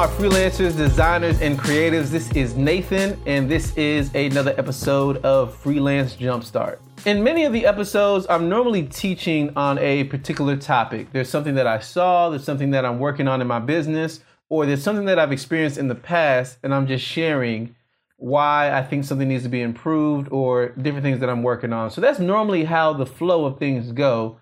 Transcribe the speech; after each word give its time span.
my 0.00 0.06
freelancers, 0.06 0.74
designers, 0.78 1.42
and 1.42 1.58
creatives? 1.58 2.06
This 2.06 2.32
is 2.32 2.56
Nathan, 2.56 3.20
and 3.26 3.50
this 3.50 3.76
is 3.76 4.10
another 4.14 4.54
episode 4.56 5.18
of 5.18 5.54
Freelance 5.54 6.16
Jumpstart. 6.16 6.78
In 7.04 7.22
many 7.22 7.44
of 7.44 7.52
the 7.52 7.66
episodes, 7.66 8.26
I'm 8.30 8.48
normally 8.48 8.84
teaching 8.84 9.52
on 9.56 9.76
a 9.76 10.04
particular 10.04 10.56
topic. 10.56 11.12
There's 11.12 11.28
something 11.28 11.54
that 11.56 11.66
I 11.66 11.80
saw, 11.80 12.30
there's 12.30 12.44
something 12.44 12.70
that 12.70 12.86
I'm 12.86 12.98
working 12.98 13.28
on 13.28 13.42
in 13.42 13.46
my 13.46 13.58
business, 13.58 14.20
or 14.48 14.64
there's 14.64 14.82
something 14.82 15.04
that 15.04 15.18
I've 15.18 15.32
experienced 15.32 15.76
in 15.76 15.88
the 15.88 15.94
past, 15.94 16.56
and 16.62 16.74
I'm 16.74 16.86
just 16.86 17.04
sharing 17.04 17.76
why 18.16 18.72
I 18.72 18.82
think 18.82 19.04
something 19.04 19.28
needs 19.28 19.42
to 19.42 19.50
be 19.50 19.60
improved 19.60 20.28
or 20.32 20.70
different 20.70 21.04
things 21.04 21.20
that 21.20 21.28
I'm 21.28 21.42
working 21.42 21.74
on. 21.74 21.90
So 21.90 22.00
that's 22.00 22.18
normally 22.18 22.64
how 22.64 22.94
the 22.94 23.04
flow 23.04 23.44
of 23.44 23.58
things 23.58 23.92
go. 23.92 24.38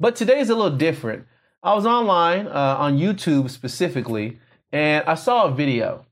But 0.00 0.16
today 0.16 0.40
is 0.40 0.48
a 0.48 0.54
little 0.54 0.78
different. 0.78 1.26
I 1.62 1.74
was 1.74 1.84
online 1.84 2.46
uh, 2.46 2.76
on 2.78 2.96
YouTube 2.96 3.50
specifically, 3.50 4.38
and 4.72 5.04
I 5.06 5.14
saw 5.14 5.46
a 5.46 5.50
video. 5.52 6.06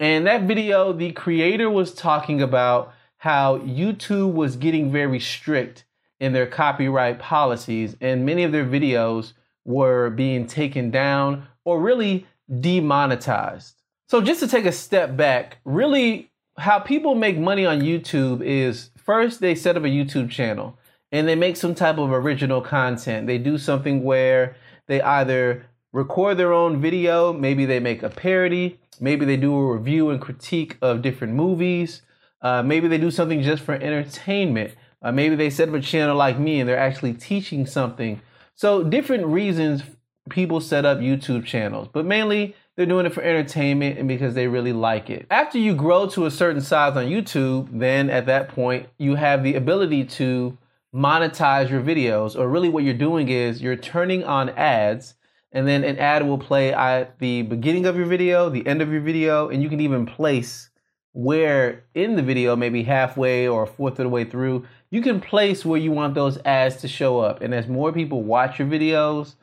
And 0.00 0.26
that 0.26 0.42
video, 0.42 0.92
the 0.92 1.12
creator 1.12 1.70
was 1.70 1.94
talking 1.94 2.42
about 2.42 2.92
how 3.18 3.58
YouTube 3.58 4.32
was 4.32 4.56
getting 4.56 4.90
very 4.90 5.20
strict 5.20 5.84
in 6.18 6.32
their 6.32 6.46
copyright 6.46 7.18
policies, 7.18 7.96
and 8.00 8.26
many 8.26 8.42
of 8.44 8.52
their 8.52 8.64
videos 8.64 9.32
were 9.64 10.10
being 10.10 10.46
taken 10.46 10.90
down 10.90 11.46
or 11.64 11.80
really 11.80 12.26
demonetized. 12.60 13.74
So, 14.08 14.20
just 14.20 14.40
to 14.40 14.48
take 14.48 14.66
a 14.66 14.72
step 14.72 15.16
back, 15.16 15.58
really, 15.64 16.30
how 16.58 16.78
people 16.78 17.14
make 17.14 17.38
money 17.38 17.64
on 17.64 17.80
YouTube 17.80 18.42
is 18.42 18.90
first 18.96 19.40
they 19.40 19.54
set 19.54 19.76
up 19.76 19.84
a 19.84 19.86
YouTube 19.86 20.30
channel 20.30 20.78
and 21.10 21.26
they 21.26 21.34
make 21.34 21.56
some 21.56 21.74
type 21.74 21.98
of 21.98 22.12
original 22.12 22.60
content. 22.60 23.26
They 23.26 23.38
do 23.38 23.58
something 23.58 24.02
where 24.02 24.56
they 24.86 25.00
either 25.00 25.66
record 25.92 26.38
their 26.38 26.52
own 26.52 26.80
video, 26.80 27.32
maybe 27.32 27.64
they 27.66 27.80
make 27.80 28.02
a 28.02 28.08
parody, 28.08 28.78
maybe 29.00 29.24
they 29.24 29.36
do 29.36 29.54
a 29.54 29.74
review 29.74 30.10
and 30.10 30.20
critique 30.20 30.76
of 30.80 31.02
different 31.02 31.34
movies, 31.34 32.02
uh, 32.42 32.62
maybe 32.62 32.88
they 32.88 32.98
do 32.98 33.10
something 33.10 33.42
just 33.42 33.62
for 33.62 33.74
entertainment. 33.74 34.74
Uh, 35.00 35.12
maybe 35.12 35.34
they 35.34 35.50
set 35.50 35.68
up 35.68 35.74
a 35.74 35.80
channel 35.80 36.16
like 36.16 36.38
me 36.38 36.60
and 36.60 36.68
they're 36.68 36.78
actually 36.78 37.12
teaching 37.12 37.66
something. 37.66 38.20
So, 38.54 38.84
different 38.84 39.26
reasons 39.26 39.82
people 40.30 40.60
set 40.60 40.84
up 40.84 40.98
YouTube 40.98 41.44
channels, 41.44 41.88
but 41.92 42.04
mainly 42.04 42.54
they're 42.76 42.86
doing 42.86 43.06
it 43.06 43.12
for 43.12 43.22
entertainment 43.22 43.98
and 43.98 44.08
because 44.08 44.34
they 44.34 44.46
really 44.46 44.72
like 44.72 45.10
it. 45.10 45.26
After 45.30 45.58
you 45.58 45.74
grow 45.74 46.06
to 46.10 46.26
a 46.26 46.30
certain 46.30 46.60
size 46.60 46.96
on 46.96 47.06
YouTube, 47.06 47.68
then 47.72 48.08
at 48.08 48.26
that 48.26 48.48
point, 48.48 48.88
you 48.98 49.16
have 49.16 49.42
the 49.42 49.54
ability 49.54 50.04
to 50.04 50.56
monetize 50.94 51.70
your 51.70 51.80
videos, 51.80 52.38
or 52.38 52.48
really 52.48 52.68
what 52.68 52.84
you're 52.84 52.94
doing 52.94 53.28
is 53.28 53.62
you're 53.62 53.76
turning 53.76 54.24
on 54.24 54.50
ads, 54.50 55.14
and 55.52 55.68
then 55.68 55.84
an 55.84 55.98
ad 55.98 56.26
will 56.26 56.38
play 56.38 56.72
at 56.72 57.18
the 57.18 57.42
beginning 57.42 57.86
of 57.86 57.96
your 57.96 58.06
video, 58.06 58.48
the 58.48 58.66
end 58.66 58.80
of 58.80 58.90
your 58.90 59.02
video, 59.02 59.48
and 59.48 59.62
you 59.62 59.68
can 59.68 59.80
even 59.80 60.06
place 60.06 60.70
where 61.12 61.84
in 61.94 62.16
the 62.16 62.22
video, 62.22 62.56
maybe 62.56 62.82
halfway 62.82 63.46
or 63.46 63.64
a 63.64 63.66
fourth 63.66 63.98
of 63.98 64.04
the 64.04 64.08
way 64.08 64.24
through, 64.24 64.66
you 64.90 65.02
can 65.02 65.20
place 65.20 65.64
where 65.64 65.78
you 65.78 65.92
want 65.92 66.14
those 66.14 66.38
ads 66.44 66.76
to 66.76 66.88
show 66.88 67.20
up. 67.20 67.42
And 67.42 67.54
as 67.54 67.68
more 67.68 67.92
people 67.92 68.22
watch 68.22 68.58
your 68.58 68.68
videos 68.68 69.34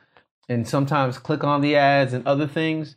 and 0.48 0.66
sometimes 0.66 1.18
click 1.18 1.44
on 1.44 1.60
the 1.60 1.76
ads 1.76 2.12
and 2.12 2.26
other 2.26 2.48
things, 2.48 2.96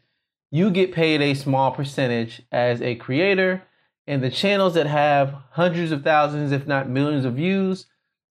you 0.50 0.72
get 0.72 0.92
paid 0.92 1.22
a 1.22 1.36
small 1.36 1.72
percentage 1.72 2.42
as 2.52 2.82
a 2.82 2.96
creator. 2.96 3.64
And 4.08 4.24
the 4.24 4.32
channels 4.32 4.74
that 4.74 4.88
have 4.88 5.36
hundreds 5.52 5.92
of 5.92 6.04
thousands, 6.04 6.52
if 6.52 6.68
not 6.68 6.90
millions 6.90 7.26
of 7.26 7.36
views, 7.36 7.86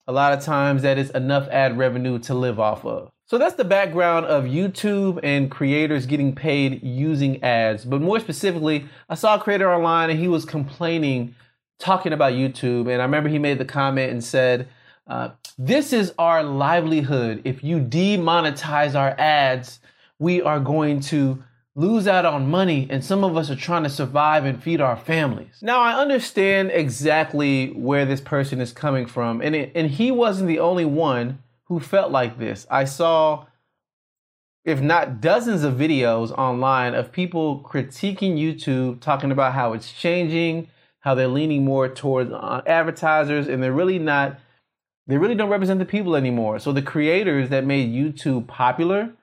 a 0.09 0.13
lot 0.13 0.33
of 0.33 0.45
times 0.45 0.83
that 0.83 0.99
is 0.99 1.11
enough 1.11 1.49
ad 1.49 1.79
revenue 1.79 2.19
to 2.19 2.35
live 2.35 2.59
off 2.59 2.85
of. 2.85 3.13
So 3.33 3.39
that's 3.39 3.55
the 3.55 3.65
background 3.65 4.27
of 4.27 4.45
YouTube 4.45 5.19
and 5.23 5.51
creators 5.51 6.05
getting 6.05 6.35
paid 6.35 6.83
using 6.83 7.43
ads. 7.43 7.83
But 7.83 8.03
more 8.03 8.21
specifically, 8.21 8.85
I 9.09 9.15
saw 9.15 9.37
a 9.37 9.41
creator 9.41 9.73
online 9.73 10.11
and 10.11 10.19
he 10.19 10.29
was 10.29 10.45
complaining, 10.45 11.35
talking 11.79 12.13
about 12.13 12.35
YouTube. 12.35 12.93
And 12.93 13.01
I 13.01 13.07
remember 13.07 13.31
he 13.31 13.39
made 13.39 13.57
the 13.57 13.65
comment 13.65 14.13
and 14.13 14.23
said, 14.23 14.69
uh, 15.07 15.31
This 15.57 15.95
is 15.95 16.13
our 16.19 16.43
livelihood. 16.43 17.41
If 17.45 17.65
you 17.65 17.81
demonetize 17.81 18.95
our 18.95 19.19
ads, 19.19 19.81
we 20.19 20.43
are 20.43 20.61
going 20.61 21.01
to 21.01 21.43
lose 21.75 22.07
out 22.07 22.27
on 22.27 22.51
money, 22.51 22.87
and 22.91 23.03
some 23.03 23.25
of 23.25 23.35
us 23.39 23.49
are 23.49 23.57
trying 23.57 23.85
to 23.85 23.89
survive 23.89 24.45
and 24.45 24.63
feed 24.63 24.83
our 24.83 24.99
families. 24.99 25.61
Now, 25.63 25.81
I 25.81 25.99
understand 25.99 26.71
exactly 26.71 27.69
where 27.69 28.05
this 28.05 28.21
person 28.21 28.61
is 28.61 28.73
coming 28.73 29.07
from, 29.07 29.41
and, 29.41 29.57
it, 29.57 29.73
and 29.75 29.91
he 29.91 30.11
wasn't 30.11 30.49
the 30.49 30.59
only 30.59 30.85
one 30.85 31.39
who 31.73 31.81
felt 31.81 32.13
like 32.13 32.39
this. 32.39 32.67
I 32.71 32.85
saw, 32.85 33.47
if 34.63 34.83
not 34.83 35.23
dozens 35.23 35.65
of 35.65 35.73
videos 35.73 36.31
online 36.33 36.95
of 36.95 37.13
people 37.13 37.63
critiquing 37.63 38.37
YouTube, 38.37 39.01
talking 39.01 39.33
about 39.33 39.55
how 39.55 39.73
it's 39.73 39.91
changing, 39.91 40.69
how 41.01 41.15
they're 41.15 41.29
leaning 41.29 41.65
more 41.65 41.89
towards 41.89 42.31
uh, 42.31 42.61
advertisers, 42.67 43.49
and 43.49 43.63
they're 43.63 43.73
really 43.73 43.99
not, 43.99 44.39
they 45.07 45.17
really 45.17 45.35
don't 45.35 45.49
represent 45.49 45.79
the 45.79 45.87
people 45.87 46.15
anymore. 46.15 46.59
So 46.59 46.73
the 46.73 46.83
creators 46.83 47.49
that 47.49 47.65
made 47.65 47.91
YouTube 47.91 48.47
popular, 48.47 49.15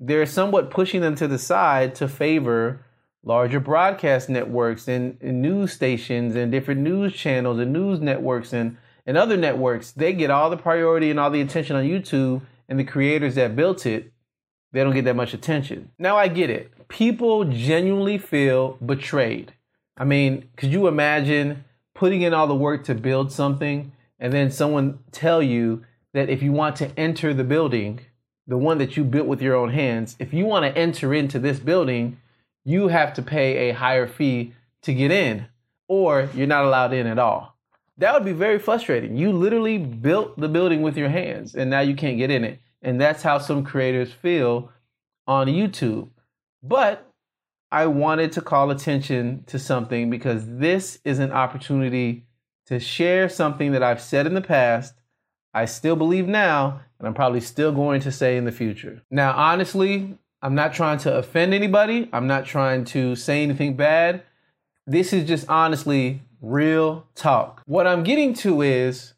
they're 0.00 0.26
somewhat 0.26 0.70
pushing 0.72 1.00
them 1.00 1.14
to 1.14 1.28
the 1.28 1.38
side 1.38 1.94
to 1.94 2.08
favor 2.08 2.84
larger 3.22 3.60
broadcast 3.60 4.28
networks 4.28 4.88
and, 4.88 5.16
and, 5.20 5.40
news 5.40 5.72
stations 5.72 6.34
and 6.34 6.50
different 6.50 6.80
news 6.80 7.14
channels 7.14 7.60
and 7.60 7.72
news 7.72 8.00
networks 8.00 8.52
and, 8.52 8.78
and 9.06 9.16
other 9.16 9.36
networks. 9.36 9.92
They 9.92 10.12
get 10.12 10.30
all 10.30 10.50
the 10.50 10.56
priority 10.56 11.10
and 11.10 11.20
all 11.20 11.30
the 11.30 11.40
attention 11.40 11.76
on 11.76 11.84
YouTube, 11.84 12.42
and 12.68 12.78
the 12.78 12.84
creators 12.84 13.34
that 13.34 13.56
built 13.56 13.86
it, 13.86 14.12
they 14.72 14.82
don't 14.82 14.94
get 14.94 15.04
that 15.04 15.16
much 15.16 15.34
attention. 15.34 15.90
Now 15.98 16.16
I 16.16 16.28
get 16.28 16.50
it. 16.50 16.88
People 16.88 17.44
genuinely 17.44 18.18
feel 18.18 18.78
betrayed. 18.84 19.52
I 19.96 20.04
mean, 20.04 20.48
could 20.56 20.72
you 20.72 20.88
imagine 20.88 21.64
putting 21.94 22.22
in 22.22 22.34
all 22.34 22.46
the 22.46 22.54
work 22.54 22.84
to 22.84 22.94
build 22.94 23.30
something 23.30 23.92
and 24.18 24.32
then 24.32 24.50
someone 24.50 24.98
tell 25.12 25.42
you 25.42 25.84
that 26.12 26.28
if 26.28 26.42
you 26.42 26.52
want 26.52 26.76
to 26.76 26.98
enter 26.98 27.34
the 27.34 27.44
building, 27.44 28.00
the 28.46 28.58
one 28.58 28.78
that 28.78 28.96
you 28.96 29.04
built 29.04 29.26
with 29.26 29.42
your 29.42 29.54
own 29.54 29.70
hands, 29.70 30.16
if 30.18 30.32
you 30.32 30.44
want 30.44 30.64
to 30.64 30.78
enter 30.78 31.14
into 31.14 31.38
this 31.38 31.58
building, 31.58 32.18
you 32.64 32.88
have 32.88 33.12
to 33.14 33.22
pay 33.22 33.68
a 33.68 33.74
higher 33.74 34.06
fee 34.06 34.52
to 34.82 34.94
get 34.94 35.10
in, 35.10 35.46
or 35.88 36.28
you're 36.34 36.46
not 36.46 36.64
allowed 36.64 36.92
in 36.92 37.06
at 37.06 37.18
all. 37.18 37.53
That 37.98 38.12
would 38.14 38.24
be 38.24 38.32
very 38.32 38.58
frustrating. 38.58 39.16
You 39.16 39.32
literally 39.32 39.78
built 39.78 40.38
the 40.38 40.48
building 40.48 40.82
with 40.82 40.96
your 40.96 41.08
hands, 41.08 41.54
and 41.54 41.70
now 41.70 41.80
you 41.80 41.94
can't 41.94 42.18
get 42.18 42.30
in 42.30 42.44
it. 42.44 42.60
And 42.82 43.00
that's 43.00 43.22
how 43.22 43.38
some 43.38 43.64
creators 43.64 44.12
feel 44.12 44.72
on 45.26 45.46
YouTube. 45.46 46.10
But 46.62 47.10
I 47.70 47.86
wanted 47.86 48.32
to 48.32 48.40
call 48.40 48.70
attention 48.70 49.44
to 49.46 49.58
something 49.58 50.10
because 50.10 50.44
this 50.46 50.98
is 51.04 51.18
an 51.18 51.32
opportunity 51.32 52.26
to 52.66 52.80
share 52.80 53.28
something 53.28 53.72
that 53.72 53.82
I've 53.82 54.00
said 54.00 54.26
in 54.26 54.34
the 54.34 54.40
past, 54.40 54.94
I 55.52 55.66
still 55.66 55.96
believe 55.96 56.26
now, 56.26 56.80
and 56.98 57.06
I'm 57.06 57.14
probably 57.14 57.40
still 57.40 57.72
going 57.72 58.00
to 58.00 58.12
say 58.12 58.36
in 58.36 58.44
the 58.44 58.52
future. 58.52 59.02
Now, 59.10 59.32
honestly, 59.36 60.18
I'm 60.42 60.54
not 60.54 60.74
trying 60.74 60.98
to 60.98 61.16
offend 61.16 61.54
anybody. 61.54 62.08
I'm 62.12 62.26
not 62.26 62.44
trying 62.44 62.84
to 62.86 63.16
say 63.16 63.42
anything 63.42 63.76
bad. 63.76 64.22
This 64.86 65.12
is 65.12 65.26
just 65.26 65.48
honestly 65.48 66.22
real 66.44 67.06
talk. 67.14 67.62
What 67.66 67.86
I'm 67.86 68.02
getting 68.02 68.34
to 68.34 68.62
is 68.62 69.14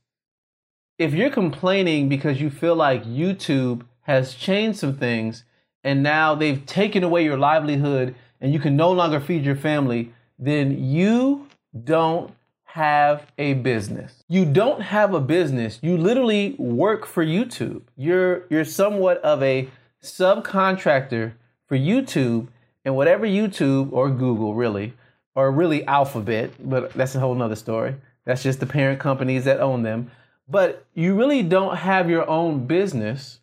if 0.99 1.13
you're 1.13 1.31
complaining 1.31 2.09
because 2.09 2.41
you 2.41 2.51
feel 2.51 2.75
like 2.75 3.05
YouTube 3.05 3.83
has 4.03 4.35
changed 4.35 4.79
some 4.79 4.97
things 4.97 5.45
and 5.85 6.03
now 6.03 6.35
they've 6.35 6.65
taken 6.65 7.03
away 7.03 7.25
your 7.25 7.37
livelihood 7.37 8.15
and 8.41 8.53
you 8.53 8.59
can 8.59 8.77
no 8.77 8.91
longer 8.93 9.21
feed 9.21 9.45
your 9.45 9.57
family, 9.57 10.13
then 10.39 10.83
you 10.83 11.47
don't 11.85 12.33
have 12.65 13.27
a 13.39 13.55
business. 13.55 14.23
You 14.29 14.45
don't 14.45 14.83
have 14.83 15.15
a 15.15 15.21
business. 15.21 15.79
You 15.83 15.97
literally 15.97 16.55
work 16.59 17.07
for 17.07 17.25
YouTube. 17.25 17.83
You're 17.97 18.45
you're 18.51 18.67
somewhat 18.67 19.19
of 19.19 19.43
a 19.43 19.69
subcontractor 20.03 21.33
for 21.67 21.77
YouTube 21.77 22.49
and 22.85 22.95
whatever 22.95 23.27
YouTube 23.27 23.93
or 23.93 24.11
Google 24.11 24.55
really 24.55 24.93
or 25.37 25.53
really 25.53 25.87
Alphabet, 25.87 26.51
but 26.59 26.93
that's 26.95 27.15
a 27.15 27.21
whole 27.21 27.35
nother 27.35 27.55
story. 27.55 27.95
That's 28.25 28.43
just 28.43 28.59
the 28.59 28.67
parent 28.67 28.99
companies 28.99 29.45
that 29.45 29.61
own 29.61 29.83
them. 29.83 30.11
But 30.49 30.87
you 30.95 31.15
really 31.15 31.43
don't 31.43 31.77
have 31.77 32.09
your 32.09 32.29
own 32.29 32.67
business. 32.67 33.41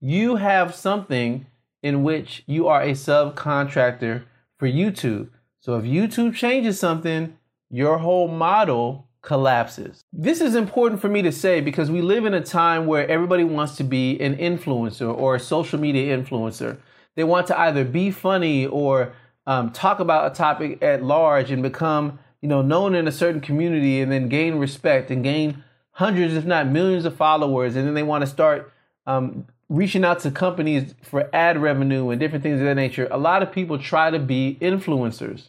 You 0.00 0.36
have 0.36 0.74
something 0.74 1.46
in 1.82 2.02
which 2.02 2.44
you 2.46 2.68
are 2.68 2.82
a 2.82 2.92
subcontractor 2.92 4.22
for 4.58 4.68
YouTube. 4.68 5.30
So 5.60 5.78
if 5.78 5.84
YouTube 5.84 6.34
changes 6.34 6.78
something, 6.78 7.36
your 7.70 7.98
whole 7.98 8.28
model 8.28 9.08
collapses. 9.22 10.04
This 10.12 10.40
is 10.40 10.54
important 10.54 11.00
for 11.00 11.08
me 11.08 11.22
to 11.22 11.32
say 11.32 11.60
because 11.60 11.90
we 11.90 12.02
live 12.02 12.26
in 12.26 12.34
a 12.34 12.40
time 12.40 12.86
where 12.86 13.08
everybody 13.08 13.44
wants 13.44 13.76
to 13.76 13.84
be 13.84 14.20
an 14.20 14.36
influencer 14.36 15.14
or 15.14 15.36
a 15.36 15.40
social 15.40 15.78
media 15.78 16.16
influencer. 16.16 16.78
They 17.16 17.24
want 17.24 17.46
to 17.48 17.58
either 17.58 17.84
be 17.84 18.10
funny 18.10 18.66
or 18.66 19.12
um, 19.50 19.72
talk 19.72 19.98
about 19.98 20.30
a 20.30 20.34
topic 20.34 20.80
at 20.80 21.02
large 21.02 21.50
and 21.50 21.60
become, 21.60 22.20
you 22.40 22.48
know, 22.48 22.62
known 22.62 22.94
in 22.94 23.08
a 23.08 23.12
certain 23.12 23.40
community 23.40 24.00
and 24.00 24.12
then 24.12 24.28
gain 24.28 24.54
respect 24.54 25.10
and 25.10 25.24
gain 25.24 25.64
hundreds, 25.90 26.34
if 26.34 26.44
not 26.44 26.68
millions, 26.68 27.04
of 27.04 27.16
followers. 27.16 27.74
And 27.74 27.84
then 27.84 27.94
they 27.94 28.04
want 28.04 28.22
to 28.22 28.28
start 28.28 28.72
um, 29.08 29.48
reaching 29.68 30.04
out 30.04 30.20
to 30.20 30.30
companies 30.30 30.94
for 31.02 31.28
ad 31.32 31.60
revenue 31.60 32.10
and 32.10 32.20
different 32.20 32.44
things 32.44 32.60
of 32.60 32.66
that 32.66 32.76
nature, 32.76 33.08
a 33.10 33.18
lot 33.18 33.42
of 33.42 33.50
people 33.50 33.76
try 33.76 34.08
to 34.08 34.20
be 34.20 34.56
influencers. 34.60 35.48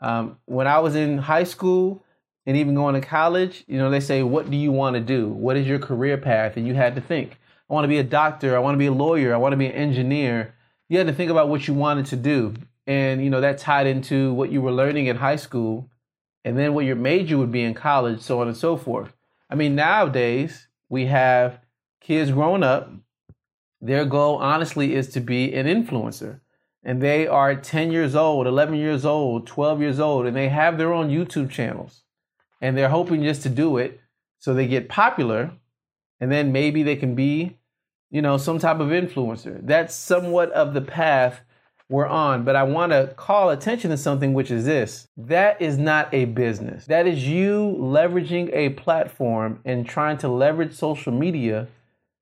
Um, 0.00 0.38
when 0.46 0.66
I 0.66 0.78
was 0.78 0.94
in 0.94 1.18
high 1.18 1.44
school 1.44 2.02
and 2.46 2.56
even 2.56 2.74
going 2.74 2.94
to 2.94 3.06
college, 3.06 3.62
you 3.66 3.76
know, 3.76 3.90
they 3.90 4.00
say, 4.00 4.22
What 4.22 4.50
do 4.50 4.56
you 4.56 4.72
want 4.72 4.94
to 4.94 5.00
do? 5.00 5.28
What 5.28 5.58
is 5.58 5.66
your 5.66 5.78
career 5.78 6.16
path? 6.16 6.56
And 6.56 6.66
you 6.66 6.72
had 6.72 6.94
to 6.94 7.02
think, 7.02 7.32
I 7.68 7.74
want 7.74 7.84
to 7.84 7.88
be 7.88 7.98
a 7.98 8.04
doctor. 8.04 8.56
I 8.56 8.60
want 8.60 8.74
to 8.74 8.78
be 8.78 8.86
a 8.86 8.92
lawyer. 8.92 9.34
I 9.34 9.36
want 9.36 9.52
to 9.52 9.58
be 9.58 9.66
an 9.66 9.72
engineer. 9.72 10.54
You 10.88 10.96
had 10.96 11.08
to 11.08 11.12
think 11.12 11.30
about 11.30 11.50
what 11.50 11.68
you 11.68 11.74
wanted 11.74 12.06
to 12.06 12.16
do. 12.16 12.54
And, 12.86 13.22
you 13.22 13.30
know, 13.30 13.40
that 13.40 13.58
tied 13.58 13.86
into 13.86 14.32
what 14.34 14.50
you 14.50 14.60
were 14.60 14.72
learning 14.72 15.06
in 15.06 15.16
high 15.16 15.36
school 15.36 15.90
and 16.44 16.58
then 16.58 16.74
what 16.74 16.84
your 16.84 16.96
major 16.96 17.38
would 17.38 17.50
be 17.50 17.62
in 17.62 17.74
college, 17.74 18.20
so 18.20 18.40
on 18.40 18.48
and 18.48 18.56
so 18.56 18.76
forth. 18.76 19.14
I 19.48 19.54
mean, 19.54 19.74
nowadays 19.74 20.68
we 20.88 21.06
have 21.06 21.60
kids 22.00 22.30
growing 22.30 22.62
up 22.62 22.90
their 23.80 24.04
goal, 24.04 24.36
honestly, 24.36 24.94
is 24.94 25.08
to 25.10 25.20
be 25.20 25.52
an 25.54 25.66
influencer. 25.66 26.40
And 26.82 27.02
they 27.02 27.26
are 27.26 27.54
10 27.54 27.92
years 27.92 28.14
old, 28.14 28.46
11 28.46 28.76
years 28.76 29.04
old, 29.04 29.46
12 29.46 29.80
years 29.80 30.00
old, 30.00 30.26
and 30.26 30.36
they 30.36 30.48
have 30.48 30.76
their 30.76 30.92
own 30.92 31.08
YouTube 31.08 31.50
channels. 31.50 32.02
And 32.60 32.76
they're 32.76 32.88
hoping 32.88 33.22
just 33.22 33.42
to 33.42 33.48
do 33.48 33.78
it 33.78 34.00
so 34.38 34.52
they 34.52 34.66
get 34.66 34.88
popular. 34.88 35.52
And 36.20 36.30
then 36.30 36.52
maybe 36.52 36.82
they 36.82 36.96
can 36.96 37.14
be, 37.14 37.58
you 38.10 38.22
know, 38.22 38.36
some 38.36 38.58
type 38.58 38.80
of 38.80 38.88
influencer. 38.88 39.60
That's 39.62 39.94
somewhat 39.94 40.50
of 40.52 40.74
the 40.74 40.82
path 40.82 41.40
we're 41.88 42.06
on. 42.06 42.44
But 42.44 42.56
I 42.56 42.62
want 42.62 42.92
to 42.92 43.12
call 43.16 43.50
attention 43.50 43.90
to 43.90 43.96
something, 43.96 44.34
which 44.34 44.50
is 44.50 44.64
this 44.64 45.08
that 45.16 45.60
is 45.60 45.78
not 45.78 46.12
a 46.12 46.26
business. 46.26 46.86
That 46.86 47.06
is 47.06 47.26
you 47.26 47.76
leveraging 47.78 48.50
a 48.52 48.70
platform 48.70 49.60
and 49.64 49.86
trying 49.86 50.18
to 50.18 50.28
leverage 50.28 50.74
social 50.74 51.12
media 51.12 51.68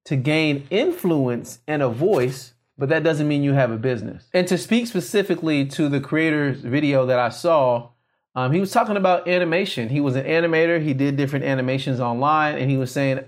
to 0.05 0.17
gain 0.17 0.67
influence 0.71 1.61
and 1.67 1.83
a 1.83 1.89
voice, 1.89 2.55
but 2.77 2.89
that 2.89 3.05
doesn't 3.05 3.29
mean 3.29 3.43
you 3.43 3.53
have 3.53 3.71
a 3.71 3.77
business. 3.77 4.29
And 4.35 4.49
to 4.49 4.59
speak 4.59 4.87
specifically 4.87 5.65
to 5.67 5.89
the 5.89 6.01
creator's 6.01 6.61
video 6.61 7.07
that 7.07 7.19
I 7.19 7.29
saw, 7.29 7.91
um, 8.35 8.53
he 8.53 8.61
was 8.61 8.73
talking 8.73 8.97
about 8.97 9.29
animation. 9.29 9.91
He 9.91 10.01
was 10.01 10.17
an 10.17 10.25
animator, 10.25 10.83
he 10.83 10.95
did 10.95 11.17
different 11.17 11.45
animations 11.45 12.01
online, 12.01 12.57
and 12.57 12.71
he 12.71 12.77
was 12.77 12.91
saying 12.91 13.21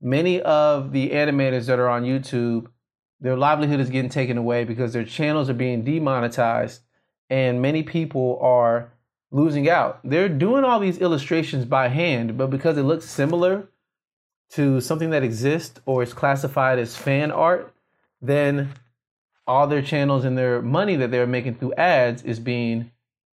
many 0.00 0.42
of 0.42 0.92
the 0.92 1.10
animators 1.10 1.66
that 1.66 1.78
are 1.78 1.88
on 1.88 2.02
YouTube, 2.02 2.66
their 3.20 3.36
livelihood 3.36 3.80
is 3.80 3.90
getting 3.90 4.10
taken 4.10 4.38
away 4.38 4.64
because 4.64 4.92
their 4.92 5.04
channels 5.04 5.50
are 5.50 5.54
being 5.54 5.82
demonetized, 5.82 6.82
and 7.30 7.60
many 7.60 7.82
people 7.82 8.38
are 8.40 8.92
losing 9.30 9.68
out. 9.68 10.00
They're 10.04 10.28
doing 10.28 10.64
all 10.64 10.80
these 10.80 10.98
illustrations 10.98 11.64
by 11.64 11.88
hand, 11.88 12.38
but 12.38 12.48
because 12.48 12.78
it 12.78 12.84
looks 12.84 13.06
similar 13.06 13.68
to 14.50 14.80
something 14.80 15.10
that 15.10 15.22
exists 15.22 15.80
or 15.84 16.02
is 16.02 16.14
classified 16.14 16.78
as 16.78 16.96
fan 16.96 17.30
art, 17.30 17.74
then 18.22 18.70
all 19.46 19.66
their 19.66 19.82
channels 19.82 20.24
and 20.24 20.36
their 20.36 20.62
money 20.62 20.96
that 20.96 21.10
they're 21.10 21.26
making 21.26 21.56
through 21.56 21.74
ads 21.74 22.22
is 22.22 22.38
being 22.38 22.90